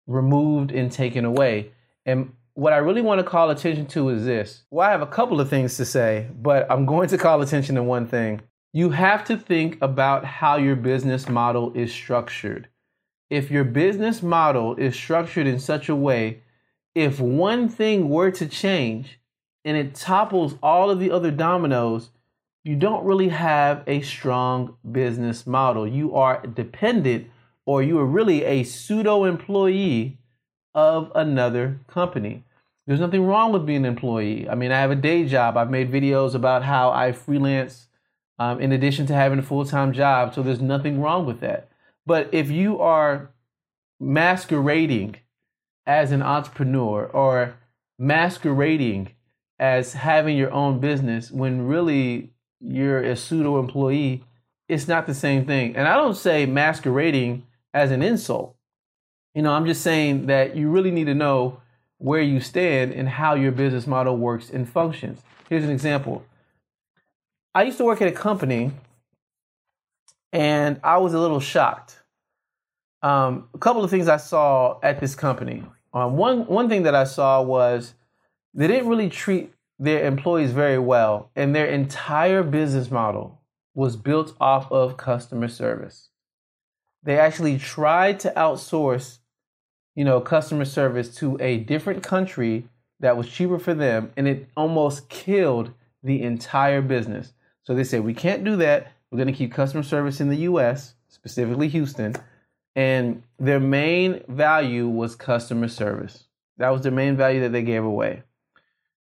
removed 0.07 0.71
and 0.71 0.91
taken 0.91 1.25
away. 1.25 1.71
And 2.05 2.33
what 2.53 2.73
I 2.73 2.77
really 2.77 3.01
want 3.01 3.19
to 3.19 3.23
call 3.23 3.49
attention 3.49 3.87
to 3.87 4.09
is 4.09 4.25
this. 4.25 4.63
Well, 4.69 4.87
I 4.87 4.91
have 4.91 5.01
a 5.01 5.07
couple 5.07 5.39
of 5.39 5.49
things 5.49 5.77
to 5.77 5.85
say, 5.85 6.27
but 6.33 6.69
I'm 6.69 6.85
going 6.85 7.09
to 7.09 7.17
call 7.17 7.41
attention 7.41 7.75
to 7.75 7.83
one 7.83 8.07
thing. 8.07 8.41
You 8.73 8.91
have 8.91 9.25
to 9.25 9.35
think 9.35 9.77
about 9.81 10.23
how 10.23 10.55
your 10.55 10.77
business 10.77 11.27
model 11.27 11.73
is 11.73 11.91
structured. 11.91 12.69
If 13.29 13.51
your 13.51 13.65
business 13.65 14.23
model 14.23 14.75
is 14.75 14.95
structured 14.95 15.45
in 15.45 15.59
such 15.59 15.89
a 15.89 15.95
way, 15.95 16.41
if 16.95 17.19
one 17.19 17.67
thing 17.67 18.07
were 18.07 18.31
to 18.31 18.47
change, 18.47 19.19
and 19.65 19.75
it 19.75 19.93
topples 19.95 20.55
all 20.63 20.89
of 20.89 20.99
the 20.99 21.11
other 21.11 21.31
dominoes, 21.31 22.11
you 22.63 22.75
don't 22.75 23.03
really 23.03 23.29
have 23.29 23.83
a 23.87 24.01
strong 24.01 24.77
business 24.89 25.45
model. 25.45 25.87
You 25.87 26.15
are 26.15 26.45
dependent 26.45 27.29
or 27.65 27.83
you 27.83 27.99
are 27.99 28.05
really 28.05 28.43
a 28.43 28.63
pseudo 28.63 29.25
employee 29.25 30.17
of 30.73 31.11
another 31.13 31.79
company. 31.87 32.43
There's 32.87 32.99
nothing 32.99 33.25
wrong 33.25 33.51
with 33.51 33.65
being 33.65 33.85
an 33.85 33.85
employee. 33.85 34.47
I 34.49 34.55
mean, 34.55 34.71
I 34.71 34.79
have 34.79 34.91
a 34.91 34.95
day 34.95 35.25
job. 35.25 35.57
I've 35.57 35.69
made 35.69 35.91
videos 35.91 36.33
about 36.33 36.63
how 36.63 36.91
I 36.91 37.11
freelance 37.11 37.87
um, 38.41 38.59
in 38.59 38.71
addition 38.71 39.05
to 39.05 39.13
having 39.13 39.37
a 39.37 39.43
full 39.43 39.65
time 39.65 39.93
job. 39.93 40.33
So 40.33 40.41
there's 40.41 40.61
nothing 40.61 40.99
wrong 40.99 41.27
with 41.27 41.41
that. 41.41 41.69
But 42.07 42.33
if 42.33 42.49
you 42.49 42.79
are 42.79 43.29
masquerading 43.99 45.17
as 45.85 46.11
an 46.11 46.23
entrepreneur 46.23 47.05
or 47.05 47.55
masquerading 47.99 49.11
as 49.59 49.93
having 49.93 50.37
your 50.37 50.51
own 50.51 50.79
business 50.79 51.29
when 51.29 51.67
really 51.67 52.31
you're 52.59 53.03
a 53.03 53.15
pseudo 53.15 53.59
employee, 53.59 54.23
it's 54.67 54.87
not 54.87 55.05
the 55.05 55.13
same 55.13 55.45
thing. 55.45 55.75
And 55.75 55.87
I 55.87 55.93
don't 55.93 56.17
say 56.17 56.47
masquerading 56.47 57.45
as 57.75 57.91
an 57.91 58.01
insult. 58.01 58.55
You 59.35 59.43
know, 59.43 59.53
I'm 59.53 59.67
just 59.67 59.83
saying 59.83 60.25
that 60.25 60.55
you 60.55 60.71
really 60.71 60.89
need 60.89 61.05
to 61.05 61.13
know 61.13 61.61
where 61.99 62.21
you 62.21 62.39
stand 62.39 62.91
and 62.91 63.07
how 63.07 63.35
your 63.35 63.51
business 63.51 63.85
model 63.85 64.17
works 64.17 64.49
and 64.49 64.67
functions. 64.67 65.21
Here's 65.47 65.63
an 65.63 65.69
example. 65.69 66.25
I 67.53 67.63
used 67.63 67.77
to 67.79 67.83
work 67.83 68.01
at 68.01 68.07
a 68.07 68.13
company 68.13 68.71
and 70.31 70.79
I 70.83 70.97
was 70.97 71.13
a 71.13 71.19
little 71.19 71.41
shocked. 71.41 71.99
Um, 73.01 73.49
a 73.53 73.57
couple 73.57 73.83
of 73.83 73.89
things 73.89 74.07
I 74.07 74.17
saw 74.17 74.79
at 74.81 75.01
this 75.01 75.15
company. 75.15 75.63
Um, 75.93 76.15
one 76.15 76.45
one 76.45 76.69
thing 76.69 76.83
that 76.83 76.95
I 76.95 77.03
saw 77.03 77.41
was 77.41 77.93
they 78.53 78.67
didn't 78.67 78.87
really 78.87 79.09
treat 79.09 79.53
their 79.79 80.05
employees 80.05 80.51
very 80.51 80.77
well, 80.77 81.31
and 81.35 81.55
their 81.55 81.65
entire 81.65 82.43
business 82.43 82.91
model 82.91 83.41
was 83.73 83.97
built 83.97 84.35
off 84.39 84.71
of 84.71 84.95
customer 84.95 85.47
service. 85.47 86.09
They 87.03 87.17
actually 87.17 87.57
tried 87.57 88.19
to 88.21 88.33
outsource, 88.37 89.17
you 89.95 90.05
know, 90.05 90.21
customer 90.21 90.65
service 90.65 91.13
to 91.15 91.37
a 91.41 91.57
different 91.57 92.03
country 92.03 92.67
that 92.99 93.17
was 93.17 93.27
cheaper 93.27 93.57
for 93.57 93.73
them, 93.73 94.11
and 94.15 94.27
it 94.27 94.47
almost 94.55 95.09
killed 95.09 95.73
the 96.03 96.21
entire 96.21 96.81
business. 96.81 97.33
So 97.63 97.75
they 97.75 97.83
said, 97.83 98.03
we 98.03 98.13
can't 98.13 98.43
do 98.43 98.55
that. 98.57 98.91
We're 99.09 99.17
going 99.17 99.27
to 99.27 99.33
keep 99.33 99.53
customer 99.53 99.83
service 99.83 100.21
in 100.21 100.29
the 100.29 100.37
US, 100.37 100.95
specifically 101.07 101.67
Houston. 101.69 102.15
And 102.75 103.23
their 103.37 103.59
main 103.59 104.23
value 104.27 104.87
was 104.87 105.15
customer 105.15 105.67
service. 105.67 106.25
That 106.57 106.69
was 106.69 106.81
their 106.81 106.91
main 106.91 107.17
value 107.17 107.41
that 107.41 107.51
they 107.51 107.63
gave 107.63 107.83
away. 107.83 108.23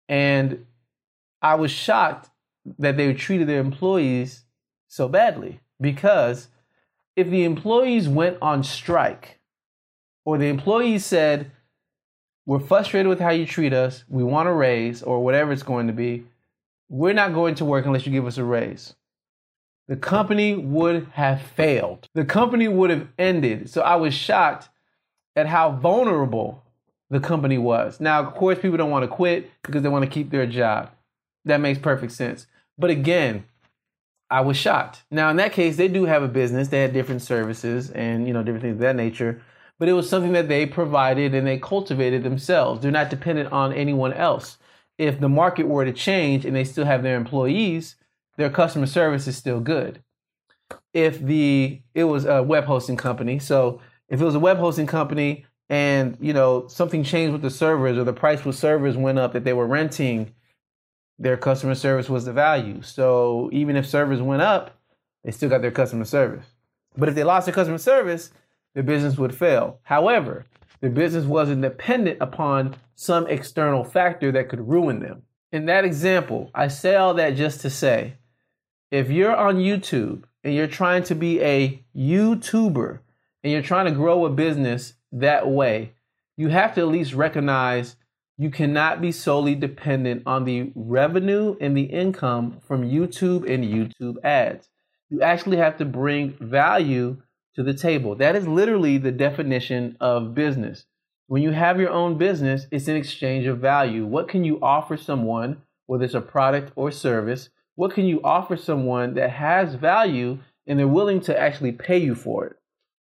And 0.07 0.65
I 1.41 1.55
was 1.55 1.72
shocked 1.72 2.29
that 2.79 2.98
they 2.98 3.13
treated 3.13 3.48
their 3.48 3.60
employees 3.60 4.43
so 4.88 5.07
badly 5.07 5.60
because 5.79 6.48
if 7.15 7.29
the 7.29 7.43
employees 7.43 8.07
went 8.07 8.38
on 8.41 8.63
strike 8.63 9.39
or 10.25 10.38
the 10.38 10.48
employees 10.48 11.05
said, 11.05 11.51
We're 12.45 12.60
frustrated 12.60 13.07
with 13.07 13.19
how 13.19 13.31
you 13.31 13.45
treat 13.45 13.74
us, 13.74 14.03
we 14.07 14.24
want 14.24 14.48
a 14.48 14.53
raise, 14.53 15.03
or 15.03 15.24
whatever 15.24 15.51
it's 15.51 15.63
going 15.63 15.88
to 15.88 15.93
be, 15.93 16.25
we're 16.89 17.13
not 17.13 17.34
going 17.34 17.56
to 17.56 17.65
work 17.65 17.86
unless 17.86 18.06
you 18.06 18.12
give 18.12 18.25
us 18.25 18.38
a 18.38 18.44
raise. 18.44 18.96
The 19.88 19.96
company 19.96 20.56
would 20.56 21.08
have 21.13 21.41
failed. 21.41 22.10
The 22.13 22.25
company 22.25 22.67
would 22.67 22.89
have 22.89 23.08
ended. 23.17 23.70
So 23.70 23.82
I 23.82 23.96
was 23.96 24.13
shocked 24.13 24.70
at 25.36 25.48
how 25.48 25.72
vulnerable 25.72 26.63
the 27.10 27.20
company 27.20 27.58
was. 27.58 28.00
Now, 28.00 28.22
of 28.22 28.34
course, 28.34 28.60
people 28.60 28.77
don't 28.77 28.91
want 28.91 29.03
to 29.03 29.08
quit 29.08 29.50
because 29.63 29.82
they 29.82 29.89
want 29.89 30.03
to 30.03 30.12
keep 30.12 30.29
their 30.29 30.46
job. 30.46 30.91
That 31.46 31.62
makes 31.62 31.79
perfect 31.79 32.12
sense. 32.12 32.48
But 32.77 32.89
again, 32.89 33.46
I 34.29 34.41
was 34.41 34.58
shocked. 34.58 35.03
Now, 35.10 35.29
in 35.29 35.38
that 35.38 35.53
case, 35.53 35.77
they 35.77 35.88
do 35.88 36.03
have 36.03 36.22
a 36.22 36.27
business. 36.27 36.67
They 36.67 36.82
had 36.82 36.91
different 36.91 37.22
services 37.22 37.91
and, 37.91 38.27
you 38.27 38.34
know, 38.34 38.44
different 38.44 38.63
things 38.63 38.74
of 38.74 38.79
that 38.79 38.98
nature. 38.98 39.41
But 39.79 39.88
it 39.88 39.94
was 39.94 40.10
something 40.10 40.34
that 40.34 40.50
they 40.50 40.65
provided 40.65 41.34
and 41.34 41.48
they 41.48 41.60
cultivated 41.60 42.24
themselves. 42.24 42.82
They're 42.82 42.91
not 42.91 43.10
dependent 43.10 43.53
on 43.53 43.72
anyone 43.72 44.12
else. 44.12 44.58
If 44.98 45.20
the 45.20 45.30
market 45.30 45.68
were 45.68 45.86
to 45.86 45.94
change 45.94 46.46
and 46.46 46.56
they 46.56 46.63
still 46.63 46.86
have 46.86 47.04
their 47.04 47.18
employees, 47.18 47.96
their 48.38 48.50
customer 48.50 48.86
service 48.86 49.27
is 49.27 49.38
still 49.38 49.60
good. 49.60 50.01
If 50.94 51.20
the 51.20 51.82
it 51.94 52.06
was 52.06 52.25
a 52.25 52.42
web 52.42 52.66
hosting 52.66 52.98
company, 52.98 53.39
so 53.39 53.82
if 54.10 54.22
it 54.22 54.25
was 54.25 54.36
a 54.36 54.39
web 54.39 54.58
hosting 54.58 54.88
company 54.88 55.46
and 55.70 56.18
you 56.20 56.34
know 56.34 56.68
something 56.68 57.04
changed 57.04 57.34
with 57.34 57.42
the 57.42 57.50
servers 57.50 57.98
or 57.98 58.04
the 58.04 58.13
price 58.13 58.46
with 58.46 58.56
servers 58.56 58.96
went 58.96 59.20
up 59.20 59.34
that 59.34 59.44
they 59.44 59.54
were 59.54 59.68
renting 59.68 60.34
their 61.20 61.38
customer 61.38 61.75
service 61.75 62.10
was 62.10 62.25
the 62.25 62.34
value. 62.34 62.82
So 62.82 63.50
even 63.51 63.75
if 63.75 63.86
servers 63.86 64.22
went 64.22 64.42
up 64.42 64.80
they 65.24 65.32
still 65.32 65.50
got 65.50 65.62
their 65.62 65.72
customer 65.72 66.06
service. 66.06 66.46
But 66.96 67.10
if 67.10 67.16
they 67.16 67.24
lost 67.24 67.46
their 67.46 67.56
customer 67.56 67.80
service 67.80 68.32
their 68.74 68.84
business 68.84 69.18
would 69.18 69.36
fail. 69.36 69.80
However 69.84 70.46
their 70.81 70.89
business 70.89 71.25
wasn't 71.25 71.62
dependent 71.62 72.17
upon 72.22 72.75
some 72.96 73.27
external 73.27 73.84
factor 73.84 74.31
that 74.31 74.50
could 74.50 74.67
ruin 74.67 75.00
them 75.00 75.22
in 75.51 75.65
that 75.65 75.86
example 75.86 76.51
i 76.53 76.67
say 76.67 76.96
all 76.96 77.13
that 77.13 77.36
just 77.36 77.62
to 77.62 77.69
say 77.69 78.13
if 78.91 79.10
you're 79.10 79.36
on 79.36 79.57
youtube 79.57 80.24
and 80.43 80.55
you're 80.55 80.67
trying 80.67 81.03
to 81.03 81.13
be 81.13 81.41
a 81.41 81.84
youtuber 81.96 83.00
and 83.43 83.51
you're 83.51 83.62
trying 83.62 83.86
to 83.86 83.91
grow 83.91 84.25
a 84.25 84.29
business 84.29 84.93
that 85.12 85.48
way, 85.48 85.93
you 86.36 86.50
have 86.50 86.74
to 86.75 86.81
at 86.81 86.88
least 86.88 87.13
recognize 87.13 87.96
you 88.38 88.50
cannot 88.50 89.01
be 89.01 89.12
solely 89.12 89.55
dependent 89.55 90.24
on 90.25 90.46
the 90.46 90.72
revenue 90.75 91.55
and 91.60 91.75
the 91.75 91.84
income 91.84 92.60
from 92.65 92.84
YouTube 92.84 93.50
and 93.50 93.63
YouTube 93.63 94.24
ads. 94.24 94.69
You 95.10 95.22
actually 95.22 95.57
have 95.57 95.77
to 95.77 95.86
bring 95.86 96.38
value 96.39 97.22
to 97.57 97.63
the 97.63 97.73
table. 97.73 98.15
That 98.15 98.35
is 98.35 98.47
literally 98.47 98.97
the 98.99 99.11
definition 99.11 99.97
of 99.99 100.35
business. 100.35 100.85
When 101.25 101.41
you 101.41 101.51
have 101.51 101.79
your 101.79 101.89
own 101.89 102.17
business, 102.17 102.67
it's 102.71 102.87
an 102.87 102.95
exchange 102.95 103.47
of 103.47 103.57
value. 103.57 104.05
What 104.05 104.29
can 104.29 104.43
you 104.43 104.59
offer 104.61 104.95
someone, 104.95 105.63
whether 105.87 106.05
it's 106.05 106.13
a 106.13 106.21
product 106.21 106.71
or 106.75 106.91
service? 106.91 107.49
What 107.75 107.93
can 107.93 108.05
you 108.05 108.21
offer 108.23 108.55
someone 108.55 109.15
that 109.15 109.31
has 109.31 109.73
value 109.73 110.37
and 110.67 110.77
they're 110.77 110.87
willing 110.87 111.19
to 111.21 111.37
actually 111.37 111.71
pay 111.71 111.97
you 111.97 112.13
for 112.13 112.45
it? 112.45 112.57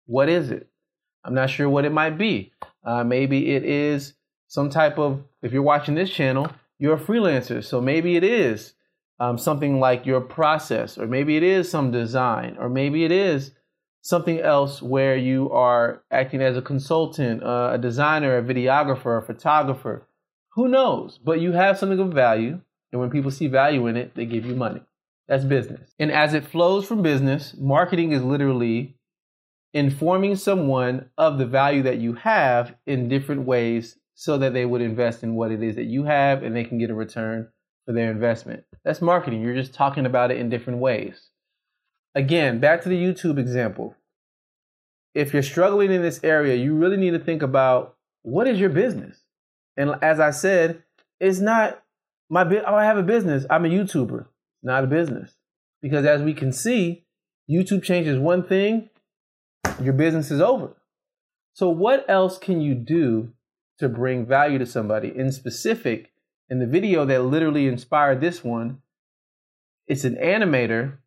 What 0.06 0.28
is 0.28 0.52
it? 0.52 0.68
I'm 1.24 1.34
not 1.34 1.50
sure 1.50 1.70
what 1.70 1.86
it 1.86 1.94
might 1.94 2.18
be. 2.18 2.52
Uh, 2.84 3.04
maybe 3.06 3.52
it 3.52 3.64
is 3.64 4.14
some 4.48 4.70
type 4.70 5.00
of, 5.00 5.24
if 5.42 5.54
you're 5.54 5.62
watching 5.64 5.96
this 5.96 6.10
channel, 6.10 6.50
you're 6.80 6.96
a 6.96 7.00
freelancer. 7.00 7.64
So 7.64 7.80
maybe 7.80 8.18
it 8.18 8.26
is 8.26 8.74
um, 9.20 9.38
something 9.38 9.80
like 9.80 10.06
your 10.06 10.20
process, 10.20 10.98
or 10.98 11.08
maybe 11.08 11.38
it 11.38 11.44
is 11.44 11.72
some 11.72 11.92
design, 11.92 12.58
or 12.60 12.68
maybe 12.68 13.06
it 13.06 13.12
is 13.12 13.52
something 14.04 14.40
else 14.42 14.82
where 14.82 15.16
you 15.16 15.50
are 15.52 16.04
acting 16.12 16.42
as 16.42 16.58
a 16.58 16.62
consultant, 16.62 17.42
uh, 17.42 17.72
a 17.74 17.78
designer, 17.78 18.38
a 18.38 18.44
videographer, 18.44 19.18
a 19.18 19.26
photographer. 19.26 20.06
Who 20.56 20.68
knows? 20.68 21.18
But 21.24 21.40
you 21.40 21.54
have 21.54 21.80
something 21.80 22.00
of 22.00 22.14
value. 22.14 22.60
And 22.92 23.02
when 23.02 23.10
people 23.10 23.32
see 23.32 23.48
value 23.48 23.88
in 23.88 23.98
it, 23.98 24.14
they 24.14 24.26
give 24.26 24.46
you 24.46 24.56
money. 24.56 24.82
That's 25.28 25.46
business. 25.46 25.94
And 25.98 26.12
as 26.12 26.34
it 26.34 26.46
flows 26.46 26.86
from 26.86 27.02
business, 27.02 27.56
marketing 27.58 28.12
is 28.12 28.22
literally 28.22 28.98
informing 29.74 30.36
someone 30.36 31.10
of 31.18 31.38
the 31.38 31.46
value 31.46 31.82
that 31.84 31.98
you 31.98 32.14
have 32.14 32.76
in 32.86 33.08
different 33.08 33.44
ways 33.44 33.98
so 34.16 34.38
that 34.38 34.54
they 34.54 34.66
would 34.66 34.82
invest 34.82 35.24
in 35.24 35.34
what 35.36 35.52
it 35.52 35.64
is 35.64 35.76
that 35.78 35.86
you 35.86 36.04
have 36.04 36.44
and 36.44 36.56
they 36.56 36.66
can 36.66 36.78
get 36.78 36.92
a 36.92 36.94
return 36.94 37.48
for 37.86 37.94
their 37.94 38.12
investment. 38.12 38.64
That's 38.84 39.02
marketing. 39.02 39.42
You're 39.42 39.56
just 39.56 39.74
talking 39.74 40.06
about 40.06 40.30
it 40.30 40.38
in 40.38 40.50
different 40.50 40.80
ways. 40.80 41.30
Again, 42.16 42.60
back 42.60 42.84
to 42.84 42.90
the 42.90 43.02
YouTube 43.02 43.40
example. 43.40 43.96
If 45.16 45.34
you're 45.34 45.44
struggling 45.44 45.92
in 45.92 46.02
this 46.02 46.20
area, 46.24 46.56
you 46.56 46.76
really 46.76 46.98
need 46.98 47.12
to 47.12 47.20
think 47.20 47.42
about 47.42 47.96
what 48.22 48.48
is 48.48 48.60
your 48.60 48.70
business? 48.70 49.22
And 49.78 49.96
as 50.02 50.20
I 50.20 50.32
said, 50.32 50.84
it's 51.20 51.40
not 51.40 51.82
my 52.30 52.44
oh, 52.66 52.76
I 52.76 52.86
have 52.86 52.98
a 52.98 53.04
business. 53.04 53.46
I'm 53.50 53.66
a 53.66 53.70
YouTuber, 53.70 54.26
not 54.62 54.84
a 54.84 54.88
business. 54.88 55.36
Because 55.82 56.06
as 56.06 56.22
we 56.22 56.34
can 56.34 56.52
see, 56.52 57.06
YouTube 57.50 57.84
changes 57.84 58.18
one 58.18 58.44
thing, 58.44 58.90
your 59.82 59.94
business 59.94 60.32
is 60.32 60.40
over. 60.40 60.76
So 61.54 61.70
what 61.70 62.10
else 62.10 62.38
can 62.38 62.62
you 62.62 62.74
do 62.74 63.34
to 63.80 63.90
bring 63.90 64.26
value 64.26 64.58
to 64.60 64.66
somebody? 64.66 65.12
In 65.16 65.32
specific, 65.32 66.12
in 66.50 66.60
the 66.60 66.66
video 66.66 67.06
that 67.06 67.24
literally 67.24 67.68
inspired 67.68 68.22
this 68.22 68.44
one, 68.44 68.82
it's 69.88 70.06
an 70.06 70.16
animator 70.16 70.98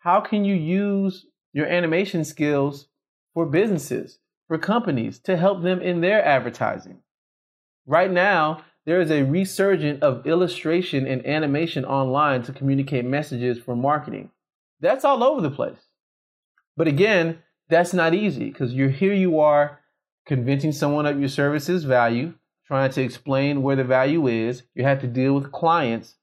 how 0.00 0.20
can 0.20 0.44
you 0.44 0.54
use 0.54 1.26
your 1.52 1.66
animation 1.66 2.24
skills 2.24 2.88
for 3.34 3.44
businesses, 3.44 4.18
for 4.48 4.56
companies 4.56 5.18
to 5.20 5.36
help 5.36 5.62
them 5.62 5.80
in 5.82 6.00
their 6.00 6.24
advertising? 6.24 7.02
Right 7.86 8.10
now, 8.10 8.64
there 8.86 9.02
is 9.02 9.10
a 9.10 9.24
resurgence 9.24 10.02
of 10.02 10.26
illustration 10.26 11.06
and 11.06 11.24
animation 11.26 11.84
online 11.84 12.42
to 12.44 12.52
communicate 12.52 13.04
messages 13.04 13.58
for 13.58 13.76
marketing. 13.76 14.30
That's 14.80 15.04
all 15.04 15.22
over 15.22 15.42
the 15.42 15.50
place. 15.50 15.86
But 16.78 16.88
again, 16.88 17.40
that's 17.68 17.92
not 17.92 18.14
easy 18.14 18.48
because 18.48 18.72
you're 18.72 18.88
here 18.88 19.12
you 19.12 19.38
are 19.38 19.80
convincing 20.24 20.72
someone 20.72 21.04
of 21.04 21.20
your 21.20 21.28
service's 21.28 21.84
value, 21.84 22.32
trying 22.66 22.90
to 22.92 23.02
explain 23.02 23.62
where 23.62 23.76
the 23.76 23.84
value 23.84 24.28
is. 24.28 24.62
You 24.74 24.84
have 24.84 25.02
to 25.02 25.06
deal 25.06 25.34
with 25.34 25.52
clients 25.52 26.14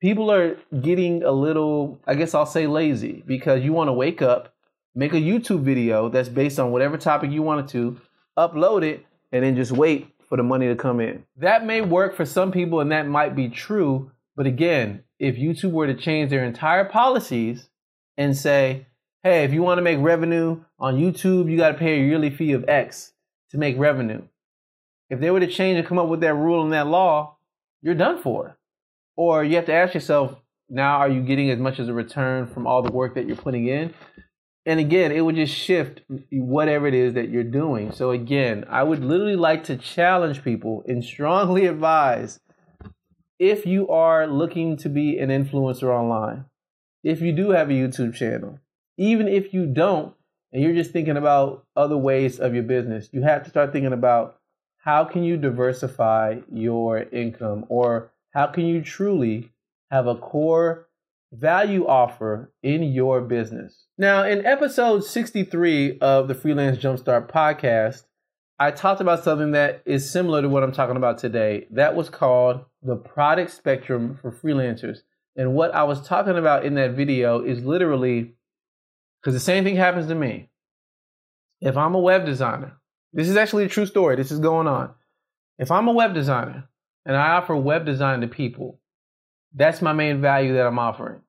people 0.00 0.30
are 0.30 0.56
getting 0.80 1.22
a 1.22 1.30
little, 1.30 1.98
I 2.06 2.14
guess 2.14 2.34
I'll 2.34 2.46
say 2.46 2.66
lazy 2.66 3.22
because 3.26 3.62
you 3.62 3.72
want 3.72 3.88
to 3.88 3.92
wake 3.92 4.22
up, 4.22 4.54
make 4.94 5.12
a 5.12 5.16
YouTube 5.16 5.62
video 5.62 6.08
that's 6.08 6.28
based 6.28 6.58
on 6.58 6.70
whatever 6.70 6.96
topic 6.96 7.30
you 7.30 7.42
wanted 7.42 7.68
to, 7.68 8.00
upload 8.36 8.82
it, 8.82 9.06
and 9.32 9.44
then 9.44 9.56
just 9.56 9.72
wait 9.72 10.08
for 10.28 10.36
the 10.36 10.42
money 10.42 10.68
to 10.68 10.76
come 10.76 11.00
in. 11.00 11.24
That 11.36 11.64
may 11.64 11.80
work 11.80 12.14
for 12.14 12.24
some 12.24 12.52
people 12.52 12.80
and 12.80 12.92
that 12.92 13.06
might 13.06 13.34
be 13.34 13.48
true. 13.48 14.10
But 14.36 14.46
again, 14.46 15.04
if 15.18 15.36
YouTube 15.36 15.72
were 15.72 15.86
to 15.86 15.94
change 15.94 16.30
their 16.30 16.44
entire 16.44 16.84
policies 16.84 17.68
and 18.16 18.36
say, 18.36 18.86
hey, 19.22 19.44
if 19.44 19.52
you 19.52 19.62
want 19.62 19.78
to 19.78 19.82
make 19.82 19.98
revenue 20.00 20.62
on 20.78 20.96
YouTube, 20.96 21.50
you 21.50 21.56
got 21.56 21.72
to 21.72 21.78
pay 21.78 21.94
a 22.00 22.04
yearly 22.04 22.30
fee 22.30 22.52
of 22.52 22.68
X 22.68 23.12
to 23.50 23.58
make 23.58 23.78
revenue. 23.78 24.22
If 25.08 25.20
they 25.20 25.30
were 25.30 25.40
to 25.40 25.46
change 25.46 25.78
and 25.78 25.86
come 25.86 25.98
up 25.98 26.08
with 26.08 26.20
that 26.20 26.34
rule 26.34 26.62
and 26.62 26.72
that 26.72 26.86
law, 26.86 27.36
you're 27.80 27.94
done 27.94 28.20
for. 28.20 28.55
Or 29.16 29.42
you 29.42 29.56
have 29.56 29.66
to 29.66 29.72
ask 29.72 29.94
yourself, 29.94 30.36
now 30.68 30.98
are 30.98 31.08
you 31.08 31.22
getting 31.22 31.50
as 31.50 31.58
much 31.58 31.78
as 31.78 31.88
a 31.88 31.94
return 31.94 32.46
from 32.46 32.66
all 32.66 32.82
the 32.82 32.92
work 32.92 33.14
that 33.14 33.26
you're 33.26 33.36
putting 33.36 33.66
in? 33.66 33.94
And 34.66 34.80
again, 34.80 35.12
it 35.12 35.20
would 35.20 35.36
just 35.36 35.54
shift 35.54 36.02
whatever 36.32 36.88
it 36.88 36.94
is 36.94 37.14
that 37.14 37.28
you're 37.28 37.44
doing. 37.44 37.92
So 37.92 38.10
again, 38.10 38.64
I 38.68 38.82
would 38.82 39.04
literally 39.04 39.36
like 39.36 39.64
to 39.64 39.76
challenge 39.76 40.42
people 40.42 40.84
and 40.86 41.04
strongly 41.04 41.66
advise 41.66 42.40
if 43.38 43.66
you 43.66 43.88
are 43.88 44.26
looking 44.26 44.76
to 44.78 44.88
be 44.88 45.18
an 45.18 45.28
influencer 45.28 45.88
online, 45.88 46.46
if 47.04 47.20
you 47.20 47.32
do 47.32 47.50
have 47.50 47.70
a 47.70 47.74
YouTube 47.74 48.14
channel, 48.14 48.58
even 48.96 49.28
if 49.28 49.52
you 49.52 49.66
don't, 49.66 50.14
and 50.52 50.62
you're 50.62 50.74
just 50.74 50.90
thinking 50.90 51.16
about 51.16 51.64
other 51.76 51.96
ways 51.96 52.40
of 52.40 52.54
your 52.54 52.62
business, 52.62 53.08
you 53.12 53.22
have 53.22 53.44
to 53.44 53.50
start 53.50 53.72
thinking 53.72 53.92
about 53.92 54.38
how 54.78 55.04
can 55.04 55.22
you 55.22 55.36
diversify 55.36 56.38
your 56.50 57.00
income 57.00 57.66
or 57.68 58.10
how 58.36 58.46
can 58.46 58.66
you 58.66 58.82
truly 58.82 59.50
have 59.90 60.06
a 60.06 60.14
core 60.14 60.88
value 61.32 61.86
offer 61.86 62.52
in 62.62 62.82
your 62.82 63.22
business? 63.22 63.86
Now, 63.96 64.24
in 64.24 64.44
episode 64.44 65.04
63 65.04 66.00
of 66.00 66.28
the 66.28 66.34
Freelance 66.34 66.76
Jumpstart 66.76 67.30
podcast, 67.30 68.02
I 68.58 68.72
talked 68.72 69.00
about 69.00 69.24
something 69.24 69.52
that 69.52 69.82
is 69.86 70.10
similar 70.10 70.42
to 70.42 70.50
what 70.50 70.62
I'm 70.62 70.72
talking 70.72 70.98
about 70.98 71.16
today. 71.16 71.66
That 71.70 71.96
was 71.96 72.10
called 72.10 72.66
the 72.82 72.96
product 72.96 73.52
spectrum 73.52 74.18
for 74.20 74.30
freelancers. 74.30 74.98
And 75.34 75.54
what 75.54 75.74
I 75.74 75.84
was 75.84 76.06
talking 76.06 76.36
about 76.36 76.66
in 76.66 76.74
that 76.74 76.90
video 76.90 77.40
is 77.40 77.64
literally 77.64 78.34
because 79.22 79.32
the 79.32 79.40
same 79.40 79.64
thing 79.64 79.76
happens 79.76 80.08
to 80.08 80.14
me. 80.14 80.50
If 81.62 81.78
I'm 81.78 81.94
a 81.94 82.00
web 82.00 82.26
designer, 82.26 82.76
this 83.14 83.30
is 83.30 83.36
actually 83.38 83.64
a 83.64 83.70
true 83.70 83.86
story. 83.86 84.14
This 84.14 84.30
is 84.30 84.40
going 84.40 84.66
on. 84.66 84.92
If 85.58 85.70
I'm 85.70 85.88
a 85.88 85.92
web 85.92 86.12
designer 86.12 86.68
and 87.06 87.16
I 87.16 87.30
offer 87.36 87.56
web 87.56 87.86
design 87.86 88.20
to 88.20 88.26
people, 88.26 88.80
that's 89.54 89.80
my 89.80 89.92
main 89.92 90.20
value 90.20 90.54
that 90.54 90.66
I'm 90.66 90.78
offering, 90.78 91.22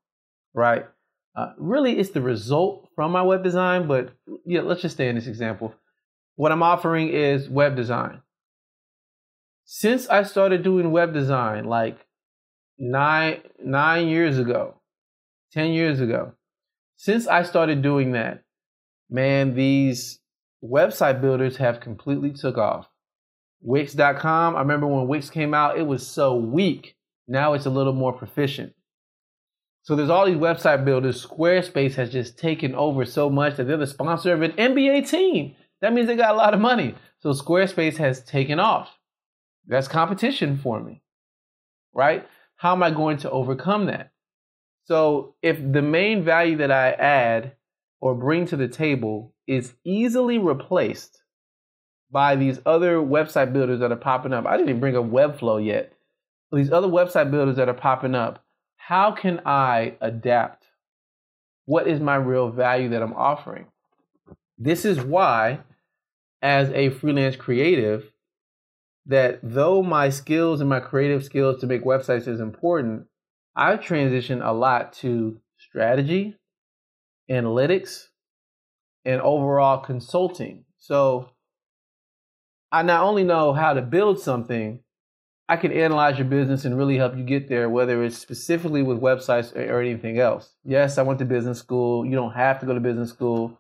right? 0.54 0.86
Uh, 1.36 1.54
really, 1.58 2.00
it's 2.00 2.10
the 2.10 2.22
result 2.22 2.90
from 2.96 3.12
my 3.12 3.22
web 3.22 3.44
design, 3.44 3.88
but 3.88 4.12
yeah, 4.44 4.62
let's 4.62 4.82
just 4.82 4.96
stay 4.96 5.08
in 5.08 5.16
this 5.16 5.28
example. 5.28 5.74
What 6.36 6.52
I'm 6.52 6.64
offering 6.64 7.10
is 7.10 7.48
web 7.48 7.76
design. 7.76 8.22
Since 9.66 10.10
I 10.10 10.24
started 10.24 10.64
doing 10.64 10.92
web 10.92 11.14
design, 11.14 11.66
like 11.66 12.00
nine 12.80 13.42
nine 13.64 14.08
years 14.08 14.40
ago, 14.40 14.82
ten 15.52 15.72
years 15.72 16.00
ago, 16.00 16.34
since 16.96 17.28
I 17.28 17.44
started 17.44 17.84
doing 17.84 18.14
that, 18.14 18.44
man, 19.10 19.54
these 19.54 20.20
website 20.64 21.22
builders 21.22 21.58
have 21.58 21.80
completely 21.82 22.32
took 22.32 22.58
off. 22.58 22.88
Wix.com, 23.62 24.56
I 24.56 24.60
remember 24.60 24.88
when 24.88 25.08
Wix 25.08 25.30
came 25.30 25.54
out, 25.54 25.78
it 25.78 25.88
was 25.88 26.06
so 26.06 26.36
weak. 26.36 26.96
Now 27.28 27.54
it's 27.54 27.66
a 27.66 27.72
little 27.72 27.94
more 27.94 28.14
proficient. 28.14 28.74
So 29.84 29.96
there's 29.96 30.10
all 30.10 30.26
these 30.26 30.36
website 30.36 30.84
builders. 30.86 31.26
Squarespace 31.26 31.96
has 31.96 32.12
just 32.12 32.38
taken 32.38 32.76
over 32.76 33.06
so 33.06 33.30
much 33.30 33.56
that 33.56 33.66
they're 33.66 33.78
the 33.78 33.88
sponsor 33.88 34.34
of 34.34 34.42
an 34.42 34.52
NBA 34.52 35.10
team. 35.10 35.56
That 35.82 35.94
means 35.94 36.08
they 36.08 36.16
got 36.16 36.34
a 36.34 36.38
lot 36.38 36.54
of 36.54 36.60
money. 36.60 36.96
So 37.20 37.32
Squarespace 37.32 37.98
has 37.98 38.24
taken 38.24 38.60
off. 38.60 38.90
That's 39.66 39.88
competition 39.88 40.58
for 40.58 40.82
me, 40.82 41.04
right? 41.94 42.28
How 42.58 42.74
am 42.74 42.84
I 42.84 42.92
going 42.92 43.18
to 43.20 43.32
overcome 43.32 43.86
that? 43.86 44.12
So 44.86 45.36
if 45.42 45.58
the 45.60 45.82
main 45.82 46.24
value 46.24 46.58
that 46.58 46.72
I 46.72 46.92
add 46.92 47.54
or 48.00 48.16
bring 48.16 48.46
to 48.48 48.56
the 48.56 48.68
table 48.68 49.34
is 49.48 49.74
easily 49.84 50.38
replaced 50.38 51.22
by 52.12 52.36
these 52.36 52.60
other 52.66 52.98
website 52.98 53.54
builders 53.54 53.80
that 53.80 53.92
are 53.92 53.98
popping 53.98 54.34
up. 54.34 54.46
I 54.46 54.58
didn't 54.58 54.70
even 54.70 54.80
bring 54.80 54.98
up 54.98 55.06
Webflow 55.06 55.64
yet. 55.64 55.94
These 56.52 56.72
other 56.72 56.88
website 56.88 57.30
builders 57.30 57.58
that 57.58 57.68
are 57.68 57.74
popping 57.74 58.16
up, 58.16 58.44
how 58.78 59.12
can 59.12 59.42
I 59.46 59.96
adapt? 60.00 60.66
What 61.66 61.88
is 61.88 62.00
my 62.00 62.16
real 62.16 62.50
value 62.50 62.90
that 62.90 63.02
I'm 63.02 63.14
offering? 63.14 63.66
This 64.58 64.86
is 64.86 65.02
why, 65.02 65.60
as 66.42 66.70
a 66.70 66.90
freelance 66.90 67.36
creative, 67.36 68.12
that 69.06 69.40
though 69.44 69.84
my 69.84 70.10
skills 70.10 70.62
and 70.62 70.70
my 70.70 70.80
creative 70.80 71.26
skills 71.26 71.60
to 71.60 71.68
make 71.68 71.84
websites 71.84 72.28
is 72.28 72.40
important, 72.40 73.08
I've 73.56 73.82
transitioned 73.82 74.46
a 74.46 74.54
lot 74.54 74.94
to 74.94 75.42
strategy, 75.58 76.38
analytics, 77.30 78.06
and 79.04 79.22
overall 79.22 79.80
consulting. 79.80 80.64
So 80.78 81.32
I 82.72 82.84
not 82.84 83.04
only 83.04 83.24
know 83.24 83.54
how 83.54 83.74
to 83.74 83.82
build 83.82 84.20
something, 84.20 84.80
I 85.50 85.56
can 85.56 85.72
analyze 85.72 86.18
your 86.18 86.28
business 86.28 86.66
and 86.66 86.78
really 86.78 86.98
help 86.98 87.16
you 87.16 87.24
get 87.24 87.48
there, 87.48 87.70
whether 87.70 88.04
it's 88.04 88.18
specifically 88.18 88.84
with 88.84 89.00
websites 89.00 89.56
or 89.56 89.80
anything 89.80 90.20
else. 90.20 90.54
Yes, 90.66 90.98
I 90.98 91.04
went 91.04 91.20
to 91.20 91.26
business 91.26 91.60
school. 91.60 92.06
You 92.06 92.16
don't 92.16 92.34
have 92.34 92.60
to 92.60 92.66
go 92.66 92.74
to 92.74 92.82
business 92.82 93.10
school. 93.10 93.58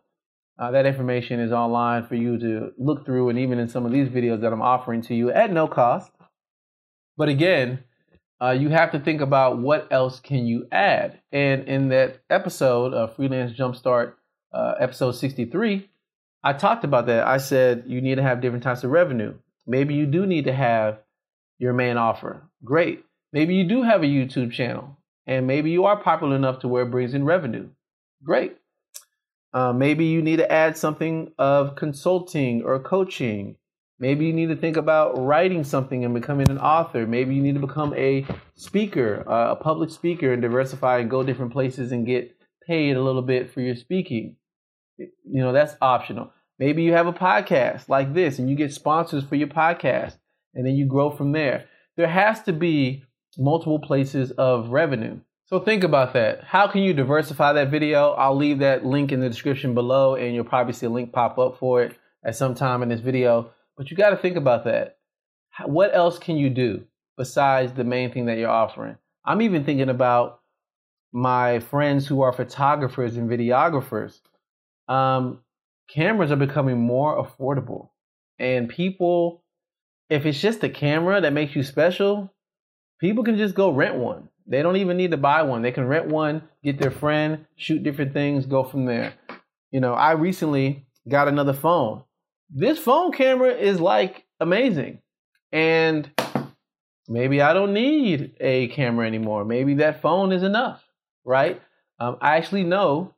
Uh, 0.59 0.71
that 0.71 0.85
information 0.85 1.39
is 1.39 1.51
online 1.51 2.05
for 2.05 2.15
you 2.15 2.37
to 2.39 2.73
look 2.77 3.05
through, 3.05 3.29
and 3.29 3.39
even 3.39 3.59
in 3.59 3.69
some 3.69 3.85
of 3.85 3.91
these 3.91 4.09
videos 4.09 4.41
that 4.41 4.51
I'm 4.51 4.61
offering 4.61 5.01
to 5.03 5.15
you 5.15 5.31
at 5.31 5.53
no 5.53 5.67
cost. 5.67 6.11
But 7.15 7.29
again, 7.29 7.83
uh, 8.41 8.51
you 8.51 8.69
have 8.69 8.91
to 8.91 8.99
think 8.99 9.21
about 9.21 9.59
what 9.59 9.87
else 9.91 10.19
can 10.19 10.45
you 10.45 10.67
add. 10.71 11.19
And 11.31 11.67
in 11.67 11.89
that 11.89 12.19
episode 12.29 12.93
of 12.93 13.15
Freelance 13.15 13.57
Jumpstart, 13.57 14.13
uh, 14.51 14.75
episode 14.79 15.13
63, 15.13 15.89
I 16.47 16.53
talked 16.53 16.85
about 16.85 17.07
that. 17.07 17.27
I 17.27 17.39
said 17.39 17.83
you 17.87 17.99
need 17.99 18.15
to 18.15 18.23
have 18.23 18.39
different 18.39 18.63
types 18.63 18.85
of 18.85 18.89
revenue. 18.89 19.33
Maybe 19.65 19.95
you 19.95 20.05
do 20.05 20.25
need 20.25 20.45
to 20.45 20.53
have 20.53 20.99
your 21.59 21.73
main 21.73 21.97
offer. 21.97 22.41
Great. 22.63 23.03
Maybe 23.33 23.53
you 23.55 23.65
do 23.65 23.83
have 23.83 24.01
a 24.01 24.05
YouTube 24.05 24.53
channel 24.53 24.97
and 25.25 25.45
maybe 25.45 25.71
you 25.71 25.83
are 25.83 26.01
popular 26.01 26.37
enough 26.37 26.59
to 26.59 26.69
where 26.69 26.83
it 26.83 26.91
brings 26.91 27.13
in 27.13 27.25
revenue. 27.25 27.67
Great. 28.23 28.55
Uh, 29.53 29.73
maybe 29.73 30.05
you 30.05 30.21
need 30.21 30.37
to 30.37 30.49
add 30.49 30.77
something 30.77 31.33
of 31.37 31.75
consulting 31.75 32.63
or 32.63 32.79
coaching. 32.79 33.57
Maybe 33.99 34.25
you 34.25 34.31
need 34.31 34.47
to 34.47 34.55
think 34.55 34.77
about 34.77 35.19
writing 35.19 35.65
something 35.65 36.05
and 36.05 36.13
becoming 36.13 36.49
an 36.49 36.59
author. 36.59 37.05
Maybe 37.05 37.35
you 37.35 37.41
need 37.41 37.55
to 37.55 37.67
become 37.67 37.93
a 37.95 38.25
speaker, 38.55 39.25
uh, 39.27 39.51
a 39.51 39.55
public 39.57 39.89
speaker, 39.89 40.31
and 40.31 40.41
diversify 40.41 40.99
and 40.99 41.09
go 41.09 41.23
different 41.23 41.51
places 41.51 41.91
and 41.91 42.05
get 42.05 42.33
paid 42.65 42.95
a 42.95 43.01
little 43.01 43.21
bit 43.21 43.51
for 43.51 43.59
your 43.59 43.75
speaking. 43.75 44.37
You 44.97 45.09
know, 45.25 45.51
that's 45.51 45.75
optional. 45.81 46.31
Maybe 46.59 46.83
you 46.83 46.93
have 46.93 47.07
a 47.07 47.13
podcast 47.13 47.87
like 47.87 48.13
this 48.13 48.39
and 48.39 48.49
you 48.49 48.55
get 48.55 48.73
sponsors 48.73 49.23
for 49.23 49.35
your 49.35 49.47
podcast 49.47 50.17
and 50.55 50.65
then 50.65 50.75
you 50.75 50.85
grow 50.85 51.11
from 51.11 51.31
there. 51.31 51.65
There 51.95 52.07
has 52.07 52.41
to 52.43 52.53
be 52.53 53.03
multiple 53.37 53.79
places 53.79 54.31
of 54.31 54.69
revenue. 54.69 55.19
So 55.45 55.59
think 55.59 55.83
about 55.83 56.13
that. 56.13 56.43
How 56.43 56.67
can 56.67 56.81
you 56.81 56.93
diversify 56.93 57.53
that 57.53 57.69
video? 57.69 58.11
I'll 58.11 58.35
leave 58.35 58.59
that 58.59 58.85
link 58.85 59.11
in 59.11 59.19
the 59.19 59.29
description 59.29 59.73
below 59.73 60.15
and 60.15 60.33
you'll 60.33 60.43
probably 60.43 60.73
see 60.73 60.87
a 60.87 60.89
link 60.89 61.13
pop 61.13 61.37
up 61.37 61.57
for 61.57 61.83
it 61.83 61.97
at 62.25 62.35
some 62.35 62.55
time 62.55 62.83
in 62.83 62.89
this 62.89 62.99
video. 62.99 63.51
But 63.77 63.89
you 63.89 63.95
got 63.95 64.09
to 64.09 64.17
think 64.17 64.35
about 64.35 64.65
that. 64.65 64.97
What 65.65 65.95
else 65.95 66.19
can 66.19 66.37
you 66.37 66.49
do 66.49 66.83
besides 67.17 67.73
the 67.73 67.83
main 67.83 68.11
thing 68.11 68.25
that 68.25 68.37
you're 68.37 68.49
offering? 68.49 68.97
I'm 69.23 69.41
even 69.41 69.63
thinking 69.63 69.89
about 69.89 70.41
my 71.13 71.59
friends 71.59 72.07
who 72.07 72.21
are 72.21 72.33
photographers 72.33 73.15
and 73.15 73.29
videographers. 73.29 74.19
Um, 74.87 75.39
cameras 75.87 76.31
are 76.31 76.35
becoming 76.37 76.79
more 76.79 77.23
affordable, 77.23 77.89
and 78.39 78.69
people 78.69 79.43
if 80.09 80.25
it's 80.25 80.39
just 80.39 80.63
a 80.63 80.69
camera 80.69 81.21
that 81.21 81.33
makes 81.33 81.55
you 81.55 81.63
special, 81.63 82.33
people 82.99 83.23
can 83.23 83.37
just 83.37 83.55
go 83.55 83.69
rent 83.69 83.95
one. 83.95 84.29
They 84.45 84.61
don't 84.61 84.77
even 84.77 84.95
need 84.95 85.11
to 85.11 85.17
buy 85.17 85.41
one. 85.41 85.61
They 85.61 85.71
can 85.71 85.85
rent 85.85 86.07
one, 86.07 86.43
get 86.63 86.79
their 86.79 86.91
friend, 86.91 87.45
shoot 87.57 87.83
different 87.83 88.13
things, 88.13 88.45
go 88.45 88.63
from 88.63 88.85
there. 88.85 89.13
You 89.71 89.81
know, 89.81 89.93
I 89.93 90.13
recently 90.13 90.87
got 91.07 91.27
another 91.27 91.53
phone. 91.53 92.03
This 92.49 92.79
phone 92.79 93.11
camera 93.11 93.51
is 93.51 93.81
like 93.81 94.25
amazing. 94.39 95.01
And 95.51 96.09
maybe 97.09 97.41
I 97.41 97.53
don't 97.53 97.73
need 97.73 98.35
a 98.39 98.69
camera 98.69 99.05
anymore. 99.05 99.43
Maybe 99.43 99.75
that 99.75 100.01
phone 100.01 100.31
is 100.31 100.43
enough, 100.43 100.81
right? 101.25 101.61
Um, 101.99 102.17
I 102.21 102.37
actually 102.37 102.63
know 102.63 103.13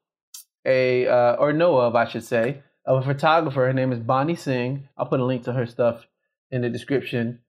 a, 0.65 1.07
uh, 1.07 1.35
or 1.35 1.53
know 1.53 1.77
of, 1.77 1.95
I 1.95 2.07
should 2.07 2.23
say, 2.23 2.61
of 2.85 3.03
a 3.03 3.05
photographer. 3.05 3.65
Her 3.65 3.73
name 3.73 3.91
is 3.91 3.99
Bonnie 3.99 4.35
Singh. 4.35 4.87
I'll 4.97 5.05
put 5.05 5.19
a 5.19 5.25
link 5.25 5.43
to 5.43 5.53
her 5.53 5.65
stuff 5.65 6.05
in 6.51 6.61
the 6.61 6.69
description. 6.69 7.39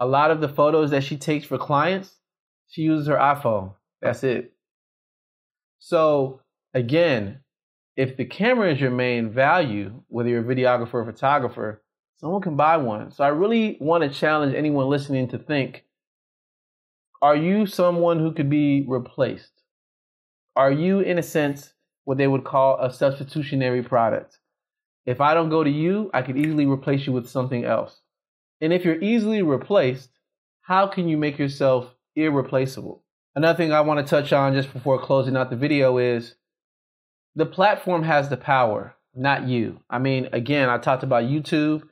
A 0.00 0.06
lot 0.06 0.30
of 0.30 0.40
the 0.40 0.48
photos 0.48 0.90
that 0.90 1.04
she 1.04 1.16
takes 1.16 1.46
for 1.46 1.58
clients, 1.58 2.16
she 2.68 2.82
uses 2.82 3.08
her 3.08 3.16
iPhone. 3.16 3.74
That's 4.00 4.24
it. 4.24 4.52
So, 5.78 6.40
again, 6.72 7.40
if 7.96 8.16
the 8.16 8.24
camera 8.24 8.72
is 8.72 8.80
your 8.80 8.90
main 8.90 9.30
value, 9.30 10.02
whether 10.08 10.28
you're 10.28 10.40
a 10.40 10.54
videographer 10.54 10.94
or 10.94 11.04
photographer, 11.04 11.82
someone 12.16 12.42
can 12.42 12.56
buy 12.56 12.76
one. 12.78 13.10
So, 13.10 13.22
I 13.22 13.28
really 13.28 13.76
want 13.80 14.02
to 14.02 14.10
challenge 14.10 14.54
anyone 14.54 14.88
listening 14.88 15.28
to 15.28 15.38
think 15.38 15.84
are 17.22 17.36
you 17.36 17.64
someone 17.66 18.18
who 18.18 18.32
could 18.32 18.50
be 18.50 18.84
replaced? 18.86 19.62
Are 20.56 20.70
you, 20.70 21.00
in 21.00 21.18
a 21.18 21.22
sense, 21.22 21.73
what 22.04 22.18
they 22.18 22.26
would 22.26 22.44
call 22.44 22.78
a 22.78 22.92
substitutionary 22.92 23.82
product? 23.82 24.38
If 25.06 25.20
I 25.20 25.34
don't 25.34 25.50
go 25.50 25.62
to 25.62 25.70
you, 25.70 26.10
I 26.14 26.22
could 26.22 26.36
easily 26.36 26.66
replace 26.66 27.06
you 27.06 27.12
with 27.12 27.28
something 27.28 27.64
else. 27.64 28.00
And 28.60 28.72
if 28.72 28.84
you're 28.84 29.02
easily 29.02 29.42
replaced, 29.42 30.10
how 30.62 30.86
can 30.86 31.08
you 31.08 31.16
make 31.16 31.38
yourself 31.38 31.94
irreplaceable? 32.16 33.02
Another 33.34 33.56
thing 33.56 33.72
I 33.72 33.80
want 33.82 34.06
to 34.06 34.08
touch 34.08 34.32
on 34.32 34.54
just 34.54 34.72
before 34.72 34.98
closing 34.98 35.36
out 35.36 35.50
the 35.50 35.56
video 35.56 35.98
is 35.98 36.36
the 37.34 37.46
platform 37.46 38.04
has 38.04 38.28
the 38.28 38.36
power, 38.36 38.94
not 39.14 39.46
you. 39.46 39.80
I 39.90 39.98
mean, 39.98 40.28
again, 40.32 40.68
I 40.68 40.78
talked 40.78 41.02
about 41.02 41.24
YouTube. 41.24 41.82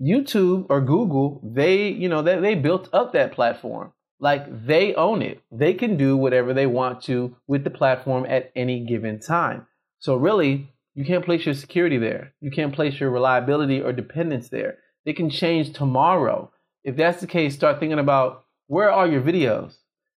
YouTube 0.00 0.66
or 0.68 0.80
Google, 0.80 1.40
they, 1.44 1.88
you 1.88 2.08
know, 2.08 2.22
they, 2.22 2.38
they 2.38 2.54
built 2.54 2.88
up 2.92 3.12
that 3.12 3.32
platform. 3.32 3.92
Like 4.22 4.66
they 4.66 4.94
own 4.94 5.20
it. 5.20 5.42
They 5.50 5.74
can 5.74 5.96
do 5.96 6.16
whatever 6.16 6.54
they 6.54 6.66
want 6.66 7.02
to 7.02 7.36
with 7.48 7.64
the 7.64 7.70
platform 7.70 8.24
at 8.28 8.52
any 8.54 8.86
given 8.86 9.18
time. 9.18 9.66
So 9.98 10.14
really, 10.14 10.70
you 10.94 11.04
can't 11.04 11.24
place 11.24 11.44
your 11.44 11.56
security 11.56 11.98
there. 11.98 12.32
You 12.40 12.52
can't 12.52 12.72
place 12.72 13.00
your 13.00 13.10
reliability 13.10 13.80
or 13.80 13.92
dependence 13.92 14.48
there. 14.48 14.78
They 15.04 15.12
can 15.12 15.28
change 15.28 15.72
tomorrow. 15.72 16.52
If 16.84 16.96
that's 16.96 17.20
the 17.20 17.26
case, 17.26 17.56
start 17.56 17.80
thinking 17.80 17.98
about 17.98 18.44
where 18.68 18.92
are 18.92 19.08
your 19.08 19.22
videos? 19.22 19.74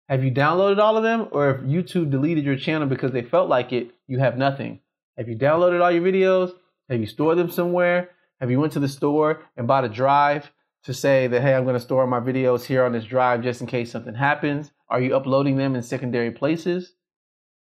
Have 0.08 0.24
you 0.24 0.32
downloaded 0.32 0.78
all 0.78 0.96
of 0.96 1.04
them? 1.04 1.28
Or 1.30 1.50
if 1.50 1.60
YouTube 1.60 2.10
deleted 2.10 2.44
your 2.44 2.56
channel 2.56 2.88
because 2.88 3.12
they 3.12 3.22
felt 3.22 3.48
like 3.48 3.72
it, 3.72 3.92
you 4.08 4.18
have 4.18 4.36
nothing. 4.36 4.80
Have 5.16 5.28
you 5.28 5.36
downloaded 5.36 5.80
all 5.80 5.92
your 5.92 6.02
videos? 6.02 6.52
Have 6.90 6.98
you 6.98 7.06
stored 7.06 7.38
them 7.38 7.52
somewhere? 7.52 8.10
Have 8.40 8.50
you 8.50 8.58
went 8.58 8.72
to 8.72 8.80
the 8.80 8.88
store 8.88 9.44
and 9.56 9.68
bought 9.68 9.84
a 9.84 9.88
drive 9.88 10.50
to 10.84 10.92
say 10.92 11.26
that, 11.28 11.42
hey, 11.42 11.54
I'm 11.54 11.64
going 11.64 11.76
to 11.76 11.80
store 11.80 12.06
my 12.06 12.20
videos 12.20 12.64
here 12.64 12.84
on 12.84 12.92
this 12.92 13.04
drive 13.04 13.42
just 13.42 13.60
in 13.60 13.66
case 13.66 13.90
something 13.90 14.14
happens? 14.14 14.72
Are 14.88 15.00
you 15.00 15.14
uploading 15.14 15.56
them 15.56 15.76
in 15.76 15.82
secondary 15.82 16.30
places? 16.30 16.94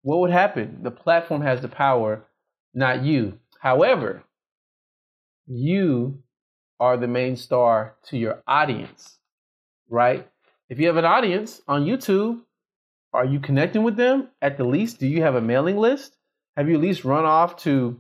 What 0.02 0.20
would 0.20 0.32
happen? 0.32 0.80
The 0.84 0.92
platform 0.92 1.42
has 1.42 1.62
the 1.62 1.68
power, 1.68 2.26
not 2.74 3.04
you. 3.04 3.40
However, 3.60 4.24
you 5.48 6.22
are 6.80 6.98
the 6.98 7.08
main 7.08 7.36
star 7.38 7.96
to 8.08 8.18
your 8.18 8.44
audience, 8.48 9.18
right? 9.90 10.28
If 10.70 10.80
you 10.80 10.88
have 10.88 10.98
an 10.98 11.06
audience 11.06 11.62
on 11.68 11.86
YouTube, 11.86 12.42
are 13.14 13.26
you 13.26 13.40
connecting 13.40 13.84
with 13.84 13.96
them? 13.96 14.30
At 14.42 14.58
the 14.58 14.66
least, 14.66 15.00
do 15.00 15.08
you 15.08 15.22
have 15.22 15.36
a 15.36 15.42
mailing 15.42 15.78
list? 15.78 16.18
Have 16.58 16.68
you 16.68 16.76
at 16.76 16.82
least 16.82 17.06
run 17.06 17.26
off 17.26 17.58
to 17.64 18.00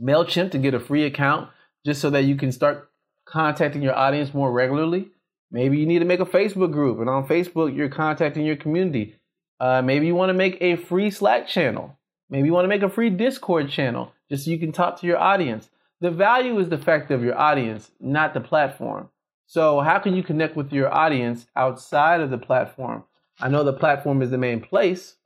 MailChimp 0.00 0.50
to 0.50 0.58
get 0.58 0.74
a 0.74 0.80
free 0.80 1.04
account 1.04 1.48
just 1.86 2.00
so 2.00 2.10
that 2.10 2.24
you 2.24 2.36
can 2.36 2.52
start 2.52 2.90
contacting 3.24 3.82
your 3.82 3.94
audience 3.94 4.34
more 4.34 4.52
regularly? 4.52 5.08
Maybe 5.50 5.78
you 5.78 5.86
need 5.86 6.00
to 6.00 6.04
make 6.04 6.20
a 6.20 6.26
Facebook 6.26 6.72
group, 6.72 6.98
and 6.98 7.08
on 7.08 7.26
Facebook, 7.26 7.76
you're 7.76 7.88
contacting 7.88 8.44
your 8.44 8.56
community. 8.56 9.16
Uh, 9.60 9.82
maybe 9.82 10.06
you 10.06 10.14
want 10.14 10.30
to 10.30 10.34
make 10.34 10.58
a 10.60 10.76
free 10.76 11.10
Slack 11.10 11.46
channel. 11.46 11.96
Maybe 12.28 12.48
you 12.48 12.52
want 12.52 12.64
to 12.64 12.68
make 12.68 12.82
a 12.82 12.88
free 12.88 13.10
Discord 13.10 13.70
channel 13.70 14.12
just 14.28 14.44
so 14.44 14.50
you 14.50 14.58
can 14.58 14.72
talk 14.72 15.00
to 15.00 15.06
your 15.06 15.18
audience. 15.18 15.70
The 16.00 16.10
value 16.10 16.58
is 16.58 16.68
the 16.68 16.78
fact 16.78 17.10
of 17.10 17.22
your 17.22 17.38
audience, 17.38 17.90
not 18.00 18.34
the 18.34 18.40
platform. 18.40 19.10
So, 19.46 19.80
how 19.80 19.98
can 19.98 20.14
you 20.14 20.22
connect 20.22 20.56
with 20.56 20.72
your 20.72 20.92
audience 20.92 21.46
outside 21.54 22.20
of 22.20 22.30
the 22.30 22.38
platform? 22.38 23.04
I 23.40 23.48
know 23.48 23.64
the 23.64 23.72
platform 23.72 24.22
is 24.22 24.30
the 24.30 24.38
main 24.38 24.60
place, 24.60 25.16